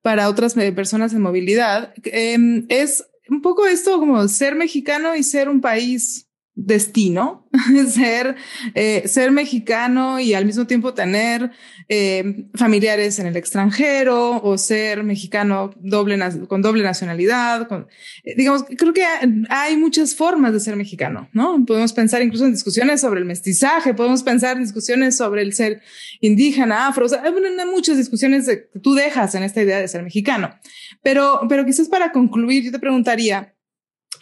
para 0.02 0.28
otras 0.28 0.56
eh, 0.56 0.72
personas 0.72 1.12
en 1.12 1.22
movilidad, 1.22 1.92
em, 2.04 2.66
es 2.68 3.04
un 3.28 3.42
poco 3.42 3.66
esto 3.66 3.98
como 3.98 4.26
ser 4.28 4.54
mexicano 4.54 5.14
y 5.14 5.22
ser 5.22 5.48
un 5.48 5.60
país 5.60 6.28
destino, 6.54 7.48
ser, 7.88 8.36
eh, 8.74 9.02
ser 9.06 9.30
mexicano 9.30 10.20
y 10.20 10.34
al 10.34 10.46
mismo 10.46 10.66
tiempo 10.66 10.94
tener 10.94 11.50
eh, 11.88 12.46
familiares 12.54 13.18
en 13.18 13.26
el 13.26 13.36
extranjero 13.36 14.42
o 14.42 14.58
ser 14.58 15.02
mexicano 15.04 15.70
doble, 15.80 16.18
con 16.48 16.62
doble 16.62 16.82
nacionalidad. 16.82 17.68
Eh, 18.24 18.34
digamos, 18.36 18.64
creo 18.76 18.92
que 18.92 19.04
hay 19.48 19.76
muchas 19.76 20.14
formas 20.14 20.52
de 20.52 20.60
ser 20.60 20.76
mexicano, 20.76 21.28
¿no? 21.32 21.64
Podemos 21.66 21.92
pensar 21.92 22.22
incluso 22.22 22.44
en 22.44 22.52
discusiones 22.52 23.00
sobre 23.00 23.20
el 23.20 23.26
mestizaje, 23.26 23.94
podemos 23.94 24.22
pensar 24.22 24.56
en 24.56 24.62
discusiones 24.62 25.16
sobre 25.16 25.42
el 25.42 25.52
ser 25.52 25.82
indígena, 26.20 26.86
afro, 26.86 27.06
o 27.06 27.08
sea, 27.08 27.22
hay 27.22 27.32
muchas 27.66 27.96
discusiones 27.96 28.46
que 28.46 28.56
tú 28.80 28.94
dejas 28.94 29.34
en 29.34 29.42
esta 29.42 29.62
idea 29.62 29.80
de 29.80 29.88
ser 29.88 30.02
mexicano. 30.02 30.54
Pero, 31.02 31.40
pero 31.48 31.64
quizás 31.64 31.88
para 31.88 32.12
concluir, 32.12 32.64
yo 32.64 32.72
te 32.72 32.78
preguntaría, 32.78 33.54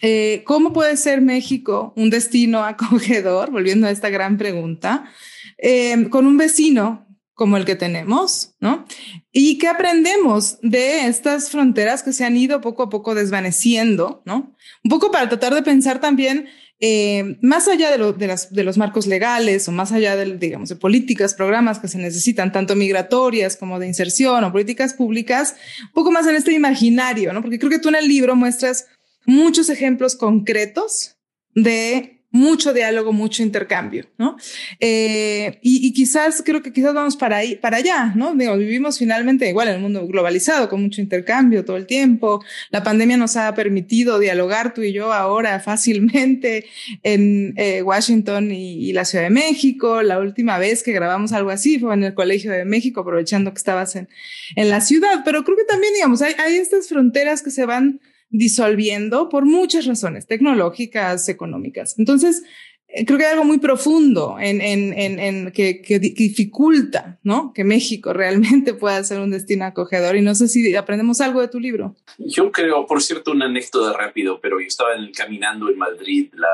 eh, 0.01 0.43
¿Cómo 0.47 0.73
puede 0.73 0.97
ser 0.97 1.21
México 1.21 1.93
un 1.97 2.11
destino 2.11 2.65
acogedor? 2.65 3.51
Volviendo 3.51 3.87
a 3.87 3.91
esta 3.91 4.09
gran 4.11 4.39
pregunta, 4.39 5.11
eh, 5.59 6.09
con 6.11 6.27
un 6.27 6.37
vecino 6.37 7.07
como 7.35 7.57
el 7.57 7.65
que 7.65 7.77
tenemos, 7.77 8.57
¿no? 8.59 8.85
¿Y 9.31 9.59
qué 9.59 9.69
aprendemos 9.69 10.59
de 10.61 11.07
estas 11.07 11.51
fronteras 11.51 12.03
que 12.03 12.13
se 12.13 12.25
han 12.25 12.37
ido 12.37 12.61
poco 12.61 12.83
a 12.83 12.91
poco 12.91 13.15
desvaneciendo, 13.15 14.23
¿no? 14.25 14.57
Un 14.83 14.91
poco 14.91 15.13
para 15.13 15.29
tratar 15.29 15.55
de 15.55 15.63
pensar 15.63 16.01
también 16.01 16.49
eh, 16.81 17.39
más 17.41 17.67
allá 17.69 17.97
de, 17.97 18.13
de, 18.13 18.27
las, 18.27 18.53
de, 18.53 18.65
los 18.65 18.77
marcos 18.77 19.07
legales 19.07 19.69
o 19.69 19.73
más 19.73 19.93
allá 19.93 20.17
de, 20.17 20.37
digamos, 20.37 20.69
de 20.69 20.77
políticas, 20.77 21.35
programas 21.35 21.79
que 21.79 21.89
se 21.89 21.99
necesitan, 21.99 22.51
tanto 22.53 22.75
migratorias 22.75 23.57
como 23.57 23.79
de 23.79 23.87
inserción 23.87 24.43
o 24.43 24.53
políticas 24.53 24.95
públicas, 24.95 25.55
un 25.83 25.93
poco 25.93 26.11
más 26.11 26.27
en 26.27 26.37
este 26.37 26.53
imaginario, 26.53 27.33
¿no? 27.33 27.43
Porque 27.43 27.59
creo 27.61 27.71
que 27.71 27.79
tú 27.79 27.89
en 27.89 27.97
el 27.97 28.09
libro 28.09 28.35
muestras 28.35 28.87
muchos 29.29 29.69
ejemplos 29.69 30.17
concretos 30.17 31.19
de 31.55 32.25
mucho 32.31 32.73
diálogo, 32.73 33.13
mucho 33.13 33.43
intercambio, 33.43 34.07
¿no? 34.17 34.37
Eh, 34.81 35.59
y, 35.63 35.93
quizás, 35.93 36.43
creo 36.45 36.63
que 36.63 36.73
quizás 36.73 36.95
vamos 36.95 37.17
para 37.17 37.39
ahí, 37.39 37.57
para 37.57 37.79
allá, 37.79 38.13
¿no? 38.17 38.35
Digo, 38.35 38.57
vivimos 38.57 38.99
finalmente 38.99 39.49
igual 39.49 39.69
en 39.69 39.77
un 39.77 39.83
mundo 39.83 40.07
globalizado, 40.07 40.69
con 40.69 40.83
mucho 40.83 41.03
intercambio 41.03 41.65
todo 41.65 41.77
el 41.77 41.87
tiempo. 41.87 42.43
La 42.71 42.83
pandemia 42.83 43.17
nos 43.19 43.37
ha 43.37 43.55
permitido 43.55 44.19
dialogar 44.19 44.73
tú 44.73 44.83
y 44.83 44.93
yo 44.93 45.13
ahora 45.13 45.61
fácilmente 45.61 46.67
en 47.03 47.53
eh, 47.57 47.83
Washington 47.83 48.51
y, 48.51 48.93
la 48.93 49.05
Ciudad 49.05 49.25
de 49.25 49.31
México. 49.31 50.03
La 50.03 50.19
última 50.19 50.59
vez 50.59 50.83
que 50.83 50.93
grabamos 50.93 51.33
algo 51.33 51.51
así 51.51 51.79
fue 51.79 51.93
en 51.95 52.05
el 52.05 52.15
Colegio 52.15 52.51
de 52.51 52.65
México, 52.65 53.01
aprovechando 53.03 53.53
que 53.53 53.59
estabas 53.59 53.95
en, 53.97 54.09
en 54.57 54.71
la 54.71 54.81
ciudad. 54.81 55.23
Pero 55.25 55.45
creo 55.45 55.57
que 55.57 55.65
también, 55.65 55.93
digamos, 55.95 56.23
hay, 56.23 56.35
hay 56.39 56.57
estas 56.57 56.89
fronteras 56.89 57.43
que 57.43 57.51
se 57.51 57.67
van 57.67 58.01
disolviendo 58.31 59.29
por 59.29 59.45
muchas 59.45 59.87
razones 59.87 60.27
tecnológicas, 60.27 61.29
económicas. 61.29 61.99
Entonces, 61.99 62.43
eh, 62.91 63.05
creo 63.05 63.19
que 63.19 63.27
hay 63.27 63.33
algo 63.33 63.45
muy 63.45 63.59
profundo 63.59 64.37
en, 64.41 64.63
en, 64.63 64.95
en, 64.95 65.53
que, 65.53 65.99
dificulta, 65.99 67.19
¿no? 67.23 67.53
Que 67.53 67.63
México 67.63 68.13
realmente 68.15 68.73
pueda 68.73 69.03
ser 69.05 69.21
un 69.21 69.31
destino 69.31 69.67
acogedor. 69.67 70.17
Y 70.17 70.23
no 70.23 70.35
sé 70.35 70.49
si 70.49 70.75
aprendemos 70.75 71.21
algo 71.21 71.41
de 71.41 71.49
tu 71.49 71.61
libro. 71.61 71.97
Yo 72.17 72.51
creo, 72.51 72.87
por 72.87 73.03
cierto, 73.03 73.33
una 73.33 73.45
anécdota 73.45 73.97
rápido, 73.97 74.41
pero 74.41 74.59
yo 74.59 74.67
estaba 74.67 74.91
caminando 75.15 75.69
en 75.69 75.77
Madrid 75.77 76.31
la 76.33 76.49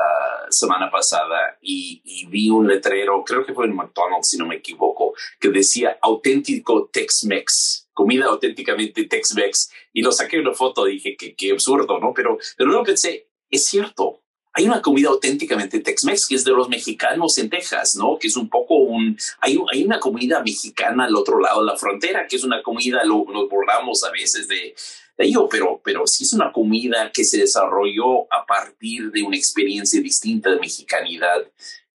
semana 0.49 0.91
pasada 0.91 1.57
y, 1.61 2.01
y, 2.03 2.25
vi 2.27 2.49
un 2.49 2.67
letrero, 2.67 3.23
creo 3.25 3.45
que 3.45 3.53
fue 3.53 3.65
en 3.65 3.75
McDonald's, 3.75 4.29
si 4.29 4.37
no 4.37 4.45
me 4.45 4.55
equivoco, 4.55 5.13
que 5.39 5.49
decía 5.49 5.97
auténtico 6.01 6.89
Tex-Mex 6.91 7.84
comida 7.95 8.25
auténticamente 8.25 9.05
Tex-Mex 9.05 9.71
y 9.93 10.03
lo 10.03 10.11
saqué 10.11 10.37
una 10.37 10.53
foto, 10.53 10.85
dije 10.85 11.15
que 11.17 11.33
qué 11.33 11.51
absurdo, 11.51 11.97
¿no? 11.99 12.13
Pero, 12.13 12.37
pero 12.55 12.69
luego 12.69 12.83
pensé, 12.83 13.29
es 13.49 13.65
cierto, 13.65 14.21
hay 14.53 14.65
una 14.65 14.81
comida 14.81 15.09
auténticamente 15.09 15.79
Tex-Mex 15.79 16.27
que 16.27 16.35
es 16.35 16.43
de 16.43 16.51
los 16.51 16.69
mexicanos 16.69 17.37
en 17.37 17.49
Texas, 17.49 17.95
¿no? 17.95 18.19
Que 18.19 18.27
es 18.27 18.37
un 18.37 18.49
poco 18.49 18.75
un, 18.75 19.17
hay, 19.39 19.57
hay 19.71 19.83
una 19.83 19.99
comida 19.99 20.43
mexicana 20.43 21.05
al 21.05 21.15
otro 21.15 21.39
lado 21.39 21.61
de 21.61 21.67
la 21.67 21.77
frontera, 21.77 22.27
que 22.27 22.35
es 22.35 22.43
una 22.43 22.61
comida, 22.61 23.03
lo, 23.03 23.25
nos 23.31 23.49
bordamos 23.49 24.03
a 24.03 24.11
veces 24.11 24.47
de, 24.47 24.75
de 25.17 25.25
ello, 25.25 25.47
pero, 25.49 25.81
pero 25.83 26.05
sí 26.05 26.25
es 26.25 26.33
una 26.33 26.51
comida 26.51 27.11
que 27.13 27.23
se 27.23 27.37
desarrolló 27.37 28.31
a 28.33 28.45
partir 28.45 29.11
de 29.11 29.23
una 29.23 29.37
experiencia 29.37 30.01
distinta 30.01 30.51
de 30.51 30.59
mexicanidad 30.59 31.49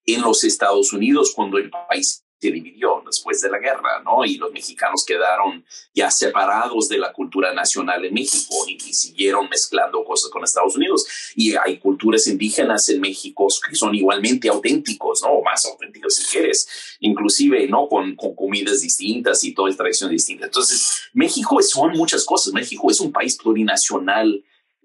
en 0.07 0.23
los 0.23 0.45
Estados 0.45 0.93
Unidos 0.93 1.33
cuando 1.35 1.59
el 1.59 1.71
país 1.71 2.25
se 2.41 2.51
dividió 2.51 3.03
después 3.05 3.41
de 3.43 3.51
la 3.51 3.59
guerra, 3.59 4.03
¿no? 4.03 4.25
Y 4.25 4.37
los 4.37 4.51
mexicanos 4.51 5.05
quedaron 5.05 5.65
ya 5.95 6.11
separados 6.11 6.89
de 6.89 6.99
la 6.99 7.13
cultura 7.13 7.53
nacional 7.53 8.05
en 8.05 8.15
México 8.15 8.55
y, 8.67 8.81
siguieron 8.81 9.49
mezclando 9.49 10.05
cosas 10.05 10.31
con 10.31 10.43
Estados 10.43 10.77
Unidos. 10.77 11.07
Y 11.37 11.55
hay 11.55 11.79
culturas 11.79 12.27
indígenas 12.27 12.89
en 12.89 13.01
México 13.01 13.47
que 13.69 13.75
son 13.75 13.95
igualmente 13.95 14.49
auténticos, 14.49 15.23
¿no? 15.23 15.41
más 15.43 15.65
auténticos 15.67 16.17
si 16.17 16.25
quieres, 16.25 16.97
inclusive, 17.01 17.67
¿no? 17.69 17.89
Con, 17.89 18.17
con 18.17 18.35
comidas 18.35 18.81
distintas 18.81 19.45
y 19.45 19.53
toda 19.53 19.75
tradición 19.75 20.11
distinta. 20.11 20.47
Entonces, 20.47 21.03
México 21.13 21.61
son 21.63 21.93
muchas 21.93 22.25
cosas. 22.25 22.53
México 22.53 22.91
es 22.91 23.01
un 23.01 23.13
país 23.13 23.37
plurinacional. 23.37 24.45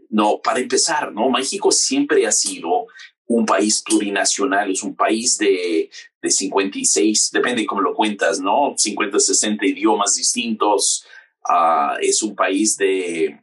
No, 0.09 0.39
para 0.41 0.59
empezar, 0.59 1.11
¿no? 1.11 1.29
México 1.29 1.71
siempre 1.71 2.27
ha 2.27 2.31
sido 2.31 2.87
un 3.27 3.45
país 3.45 3.81
plurinacional, 3.83 4.71
es 4.71 4.83
un 4.83 4.95
país 4.95 5.37
de, 5.37 5.89
de 6.25 6.31
56, 6.31 7.31
depende 7.31 7.61
de 7.61 7.67
cómo 7.67 7.81
lo 7.81 7.93
cuentas, 7.93 8.39
¿no? 8.39 8.73
50, 8.75 9.19
60 9.19 9.65
idiomas 9.65 10.15
distintos. 10.15 11.05
Uh, 11.47 11.97
es 12.01 12.23
un 12.23 12.35
país 12.35 12.75
de, 12.77 13.39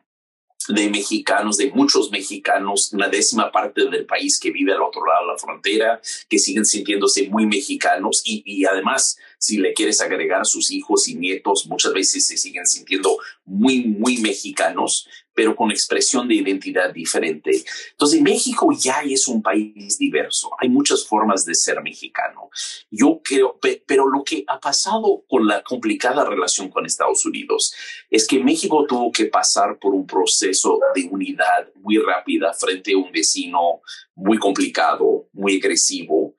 de 0.68 0.90
mexicanos, 0.90 1.56
de 1.56 1.70
muchos 1.70 2.10
mexicanos, 2.10 2.92
una 2.92 3.08
décima 3.08 3.52
parte 3.52 3.88
del 3.88 4.06
país 4.06 4.40
que 4.40 4.50
vive 4.50 4.72
al 4.72 4.82
otro 4.82 5.06
lado 5.06 5.26
de 5.26 5.32
la 5.32 5.38
frontera, 5.38 6.00
que 6.28 6.38
siguen 6.38 6.64
sintiéndose 6.64 7.28
muy 7.28 7.46
mexicanos 7.46 8.22
y 8.24 8.64
además, 8.64 9.16
si 9.38 9.58
le 9.58 9.72
quieres 9.72 10.00
agregar 10.00 10.40
a 10.40 10.44
sus 10.44 10.72
hijos 10.72 11.06
y 11.06 11.14
nietos, 11.14 11.66
muchas 11.66 11.92
veces 11.92 12.26
se 12.26 12.36
siguen 12.36 12.66
sintiendo 12.66 13.16
muy, 13.44 13.84
muy 13.84 14.18
mexicanos 14.18 15.08
pero 15.34 15.56
con 15.56 15.70
expresión 15.70 16.28
de 16.28 16.34
identidad 16.34 16.92
diferente. 16.92 17.64
Entonces, 17.90 18.20
México 18.20 18.70
ya 18.78 19.02
es 19.02 19.28
un 19.28 19.42
país 19.42 19.98
diverso. 19.98 20.50
Hay 20.58 20.68
muchas 20.68 21.06
formas 21.06 21.44
de 21.44 21.54
ser 21.54 21.82
mexicano. 21.82 22.50
Yo 22.90 23.20
creo, 23.22 23.58
pero 23.86 24.08
lo 24.08 24.24
que 24.24 24.44
ha 24.46 24.60
pasado 24.60 25.24
con 25.28 25.46
la 25.46 25.62
complicada 25.62 26.24
relación 26.24 26.68
con 26.68 26.86
Estados 26.86 27.24
Unidos 27.24 27.74
es 28.10 28.26
que 28.26 28.42
México 28.42 28.84
tuvo 28.86 29.10
que 29.10 29.26
pasar 29.26 29.78
por 29.78 29.94
un 29.94 30.06
proceso 30.06 30.78
de 30.94 31.08
unidad 31.10 31.68
muy 31.76 31.98
rápida 31.98 32.52
frente 32.52 32.92
a 32.92 32.98
un 32.98 33.10
vecino 33.12 33.80
muy 34.14 34.38
complicado, 34.38 35.28
muy 35.32 35.56
agresivo, 35.56 36.34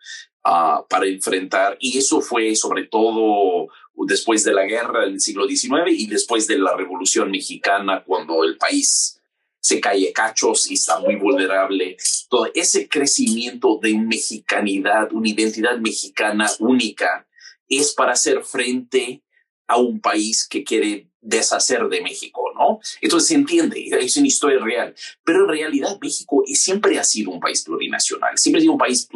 uh, 0.46 0.86
para 0.88 1.08
enfrentar. 1.08 1.78
Y 1.80 1.98
eso 1.98 2.22
fue 2.22 2.56
sobre 2.56 2.86
todo 2.86 3.68
después 4.06 4.44
de 4.44 4.54
la 4.54 4.66
guerra 4.66 5.02
del 5.02 5.20
siglo 5.20 5.48
XIX 5.48 5.90
y 5.90 6.08
después 6.08 6.48
de 6.48 6.58
la 6.58 6.76
Revolución 6.76 7.32
Mexicana, 7.32 8.04
cuando 8.06 8.44
el 8.44 8.58
país 8.58 9.20
se 9.64 9.80
cae 9.80 10.12
cachos 10.12 10.70
y 10.70 10.74
está 10.74 11.00
muy 11.00 11.16
vulnerable. 11.16 11.96
Todo 12.30 12.50
ese 12.54 12.90
crecimiento 12.90 13.80
de 13.82 13.98
mexicanidad, 13.98 15.14
una 15.14 15.30
identidad 15.30 15.78
mexicana 15.78 16.52
única, 16.60 17.26
es 17.70 17.94
para 17.94 18.12
hacer 18.12 18.44
frente 18.44 19.24
a 19.68 19.78
un 19.78 20.02
país 20.02 20.46
que 20.46 20.66
quiere 20.66 21.10
deshacer 21.22 21.88
de 21.88 22.02
México, 22.02 22.52
¿no? 22.56 22.80
Entonces 23.00 23.30
se 23.30 23.36
entiende, 23.36 23.88
es 24.02 24.18
una 24.18 24.28
historia 24.28 24.60
real, 24.60 24.94
pero 25.24 25.44
en 25.44 25.50
realidad 25.50 25.98
México 26.02 26.44
siempre 26.46 27.00
ha 27.00 27.04
sido 27.06 27.32
un 27.32 27.40
país 27.40 27.64
plurinacional, 27.64 28.38
siempre 28.38 28.60
ha 28.60 28.62
sido 28.64 28.74
un 28.74 28.80
país 28.80 29.08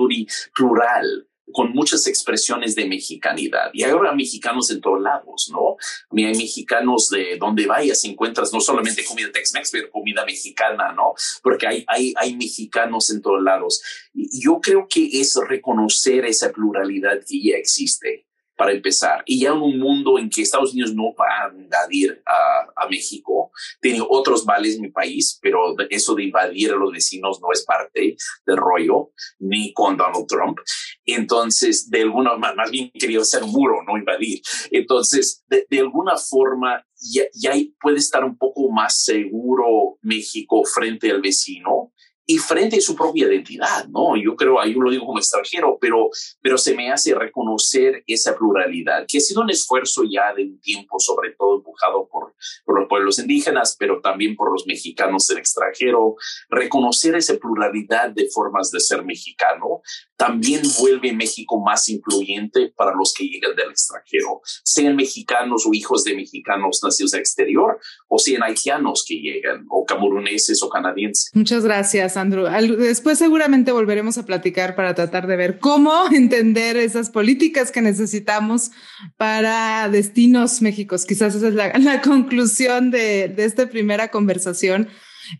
plural, 0.55 1.27
con 1.51 1.71
muchas 1.71 2.07
expresiones 2.07 2.75
de 2.75 2.87
mexicanidad. 2.87 3.69
Y 3.73 3.83
ahora 3.83 4.13
mexicanos 4.13 4.69
en 4.69 4.81
todos 4.81 5.01
lados, 5.01 5.49
¿no? 5.51 5.77
Hay 6.17 6.35
mexicanos 6.35 7.09
de 7.09 7.37
donde 7.37 7.65
vayas, 7.65 8.03
encuentras 8.05 8.53
no 8.53 8.59
solamente 8.59 9.05
comida 9.05 9.31
Tex-Mex, 9.31 9.71
pero 9.71 9.89
comida 9.89 10.25
mexicana, 10.25 10.91
¿no? 10.93 11.13
Porque 11.41 11.67
hay, 11.67 11.85
hay, 11.87 12.13
hay 12.17 12.35
mexicanos 12.35 13.09
en 13.09 13.21
todos 13.21 13.41
lados. 13.41 13.81
Y 14.13 14.41
yo 14.41 14.59
creo 14.61 14.87
que 14.89 15.21
es 15.21 15.35
reconocer 15.47 16.25
esa 16.25 16.51
pluralidad 16.51 17.19
que 17.27 17.41
ya 17.41 17.57
existe 17.57 18.26
para 18.57 18.73
empezar. 18.73 19.23
Y 19.25 19.41
ya 19.41 19.51
en 19.51 19.61
un 19.61 19.79
mundo 19.79 20.17
en 20.17 20.29
que 20.29 20.41
Estados 20.41 20.73
Unidos 20.73 20.93
no 20.93 21.13
va 21.13 21.45
a 21.45 21.55
invadir 21.55 22.21
a, 22.25 22.83
a 22.83 22.89
México, 22.89 23.51
tiene 23.79 24.03
otros 24.07 24.45
vales 24.45 24.79
mi 24.79 24.89
país, 24.89 25.39
pero 25.41 25.75
eso 25.89 26.15
de 26.15 26.23
invadir 26.23 26.71
a 26.71 26.75
los 26.75 26.91
vecinos 26.91 27.39
no 27.41 27.51
es 27.53 27.63
parte 27.63 28.17
del 28.45 28.57
rollo, 28.57 29.11
ni 29.39 29.71
con 29.73 29.95
Donald 29.95 30.25
Trump. 30.27 30.57
Entonces, 31.05 31.89
de 31.89 32.01
alguna 32.01 32.35
manera, 32.35 32.63
más 32.63 32.71
bien 32.71 32.91
quería 32.93 33.19
un 33.19 33.51
muro, 33.51 33.83
no 33.85 33.97
invadir. 33.97 34.41
Entonces, 34.71 35.43
de, 35.47 35.65
de 35.69 35.79
alguna 35.79 36.17
forma, 36.17 36.83
ya, 36.99 37.23
ya 37.33 37.53
puede 37.79 37.97
estar 37.97 38.23
un 38.23 38.37
poco 38.37 38.71
más 38.71 39.03
seguro 39.03 39.97
México 40.01 40.63
frente 40.63 41.11
al 41.11 41.21
vecino 41.21 41.93
y 42.29 42.37
frente 42.39 42.77
a 42.77 42.81
su 42.81 42.93
propia 42.93 43.25
identidad, 43.25 43.87
¿no? 43.87 44.17
Yo 44.17 44.35
creo, 44.35 44.59
ahí 44.59 44.73
lo 44.73 44.91
digo 44.91 45.05
como 45.05 45.17
extranjero, 45.17 45.77
pero, 45.79 46.09
pero 46.41 46.57
se 46.57 46.75
me 46.75 46.91
hace 46.91 47.15
reconocer 47.15 48.03
esa 48.05 48.35
pluralidad, 48.35 49.05
que 49.07 49.19
ha 49.19 49.21
sido 49.21 49.41
un 49.41 49.49
esfuerzo 49.49 50.03
ya 50.03 50.33
de 50.35 50.43
un 50.43 50.59
tiempo, 50.59 50.99
sobre 50.99 51.31
todo 51.39 51.55
empujado 51.55 52.09
por, 52.11 52.35
por 52.65 52.79
los 52.79 52.89
pueblos 52.89 53.17
indígenas, 53.19 53.77
pero 53.79 54.01
también 54.01 54.35
por 54.35 54.51
los 54.51 54.67
mexicanos 54.67 55.29
en 55.29 55.37
extranjero. 55.37 56.15
Reconocer 56.49 57.15
esa 57.15 57.35
pluralidad 57.35 58.09
de 58.09 58.27
formas 58.29 58.71
de 58.71 58.81
ser 58.81 59.05
mexicano 59.05 59.81
también 60.17 60.63
vuelve 60.79 61.13
México 61.13 61.61
más 61.61 61.87
influyente 61.87 62.73
para 62.75 62.93
los 62.93 63.13
que 63.13 63.23
llegan 63.25 63.55
del 63.55 63.69
extranjero, 63.69 64.41
sean 64.63 64.95
mexicanos 64.95 65.65
o 65.65 65.73
hijos 65.73 66.03
de 66.03 66.15
mexicanos 66.15 66.81
nacidos 66.83 67.13
en 67.13 67.19
exterior, 67.19 67.79
o 68.07 68.17
sean 68.17 68.43
haitianos 68.43 69.05
que 69.07 69.15
llegan, 69.15 69.65
o 69.69 69.85
cameruneses 69.85 70.61
o 70.63 70.69
canadienses. 70.69 71.29
Muchas 71.33 71.63
gracias. 71.63 72.16
Después 72.25 73.17
seguramente 73.17 73.71
volveremos 73.71 74.17
a 74.17 74.25
platicar 74.25 74.75
para 74.75 74.95
tratar 74.95 75.27
de 75.27 75.35
ver 75.35 75.59
cómo 75.59 75.93
entender 76.11 76.77
esas 76.77 77.09
políticas 77.09 77.71
que 77.71 77.81
necesitamos 77.81 78.71
para 79.17 79.89
destinos 79.89 80.61
Méxicos. 80.61 81.05
Quizás 81.05 81.35
esa 81.35 81.49
es 81.49 81.53
la, 81.53 82.01
conclusión 82.01 82.91
de, 82.91 83.33
esta 83.37 83.69
primera 83.69 84.09
conversación. 84.09 84.89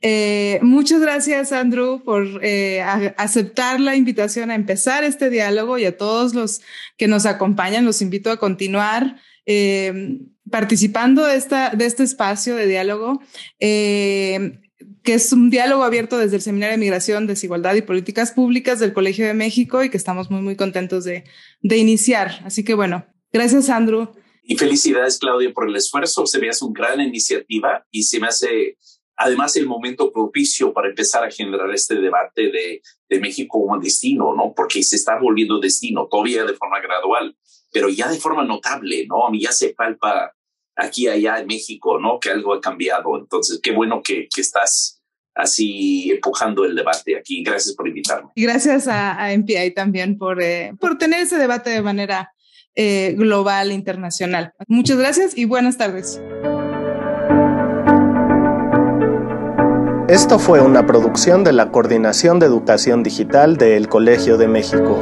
Eh, 0.01 0.59
muchas 0.61 0.99
gracias, 0.99 1.51
Andrew, 1.51 2.03
por 2.03 2.41
eh, 2.43 2.81
aceptar 3.17 3.79
la 3.79 3.95
invitación 3.95 4.51
a 4.51 4.55
empezar 4.55 5.03
este 5.03 5.29
diálogo 5.29 5.77
y 5.77 5.85
a 5.85 5.97
todos 5.97 6.33
los 6.33 6.61
que 6.97 7.07
nos 7.07 7.25
acompañan. 7.25 7.85
Los 7.85 8.01
invito 8.01 8.29
a 8.29 8.37
continuar 8.37 9.15
eh, 9.45 10.19
participando 10.51 11.25
de, 11.25 11.37
esta, 11.37 11.69
de 11.69 11.85
este 11.85 12.03
espacio 12.03 12.55
de 12.55 12.67
diálogo 12.67 13.21
que 15.07 15.13
es 15.13 15.31
un 15.31 15.49
diálogo 15.49 15.85
abierto 15.85 16.17
desde 16.17 16.35
el 16.35 16.41
Seminario 16.41 16.73
de 16.73 16.79
Migración, 16.79 17.27
Desigualdad 17.27 17.75
y 17.75 17.81
Políticas 17.81 18.33
Públicas 18.33 18.81
del 18.81 18.91
Colegio 18.91 19.25
de 19.25 19.33
México 19.33 19.81
y 19.81 19.89
que 19.89 19.95
estamos 19.95 20.29
muy, 20.29 20.41
muy 20.41 20.57
contentos 20.57 21.05
de, 21.05 21.23
de 21.61 21.77
iniciar. 21.77 22.41
Así 22.43 22.65
que 22.65 22.73
bueno, 22.73 23.05
gracias, 23.31 23.69
Andrew. 23.69 24.11
Y 24.43 24.57
felicidades, 24.57 25.17
Claudia, 25.17 25.53
por 25.53 25.69
el 25.69 25.77
esfuerzo. 25.77 26.25
Se 26.25 26.39
me 26.39 26.49
hace 26.49 26.65
una 26.65 26.73
gran 26.77 26.99
iniciativa 26.99 27.85
y 27.89 28.03
se 28.03 28.19
me 28.19 28.27
hace 28.27 28.77
además 29.15 29.55
el 29.55 29.65
momento 29.65 30.11
propicio 30.11 30.73
para 30.73 30.89
empezar 30.89 31.23
a 31.23 31.31
generar 31.31 31.71
este 31.73 31.95
debate 31.95 32.51
de, 32.51 32.81
de 33.07 33.19
México 33.21 33.61
como 33.61 33.79
destino, 33.79 34.35
¿no? 34.35 34.53
Porque 34.53 34.83
se 34.83 34.97
está 34.97 35.17
volviendo 35.17 35.61
destino, 35.61 36.09
todavía 36.11 36.43
de 36.43 36.53
forma 36.53 36.81
gradual, 36.81 37.33
pero 37.71 37.87
ya 37.87 38.11
de 38.11 38.19
forma 38.19 38.43
notable, 38.43 39.07
¿no? 39.07 39.25
A 39.25 39.31
mí 39.31 39.39
ya 39.41 39.53
se 39.53 39.69
palpa 39.69 40.33
aquí, 40.75 41.07
allá 41.07 41.39
en 41.39 41.47
México, 41.47 41.97
¿no? 41.97 42.19
Que 42.19 42.29
algo 42.31 42.53
ha 42.53 42.59
cambiado. 42.59 43.17
Entonces, 43.17 43.61
qué 43.63 43.71
bueno 43.71 44.01
que, 44.03 44.27
que 44.35 44.41
estás 44.41 44.96
así 45.37 46.11
empujando 46.11 46.65
el 46.65 46.75
debate 46.75 47.17
aquí. 47.17 47.43
Gracias 47.43 47.75
por 47.75 47.87
invitarme. 47.87 48.29
Y 48.35 48.43
gracias 48.43 48.87
a, 48.87 49.23
a 49.23 49.37
MPI 49.37 49.71
también 49.71 50.17
por, 50.17 50.41
eh, 50.41 50.73
por 50.79 50.97
tener 50.97 51.21
ese 51.21 51.37
debate 51.37 51.69
de 51.69 51.81
manera 51.81 52.33
eh, 52.75 53.15
global, 53.17 53.71
internacional. 53.71 54.53
Muchas 54.67 54.97
gracias 54.97 55.37
y 55.37 55.45
buenas 55.45 55.77
tardes. 55.77 56.21
Esto 60.07 60.39
fue 60.39 60.61
una 60.61 60.85
producción 60.85 61.43
de 61.43 61.51
la 61.51 61.71
Coordinación 61.71 62.39
de 62.39 62.45
Educación 62.45 63.03
Digital 63.03 63.57
del 63.57 63.89
Colegio 63.89 64.37
de 64.37 64.47
México. 64.47 65.01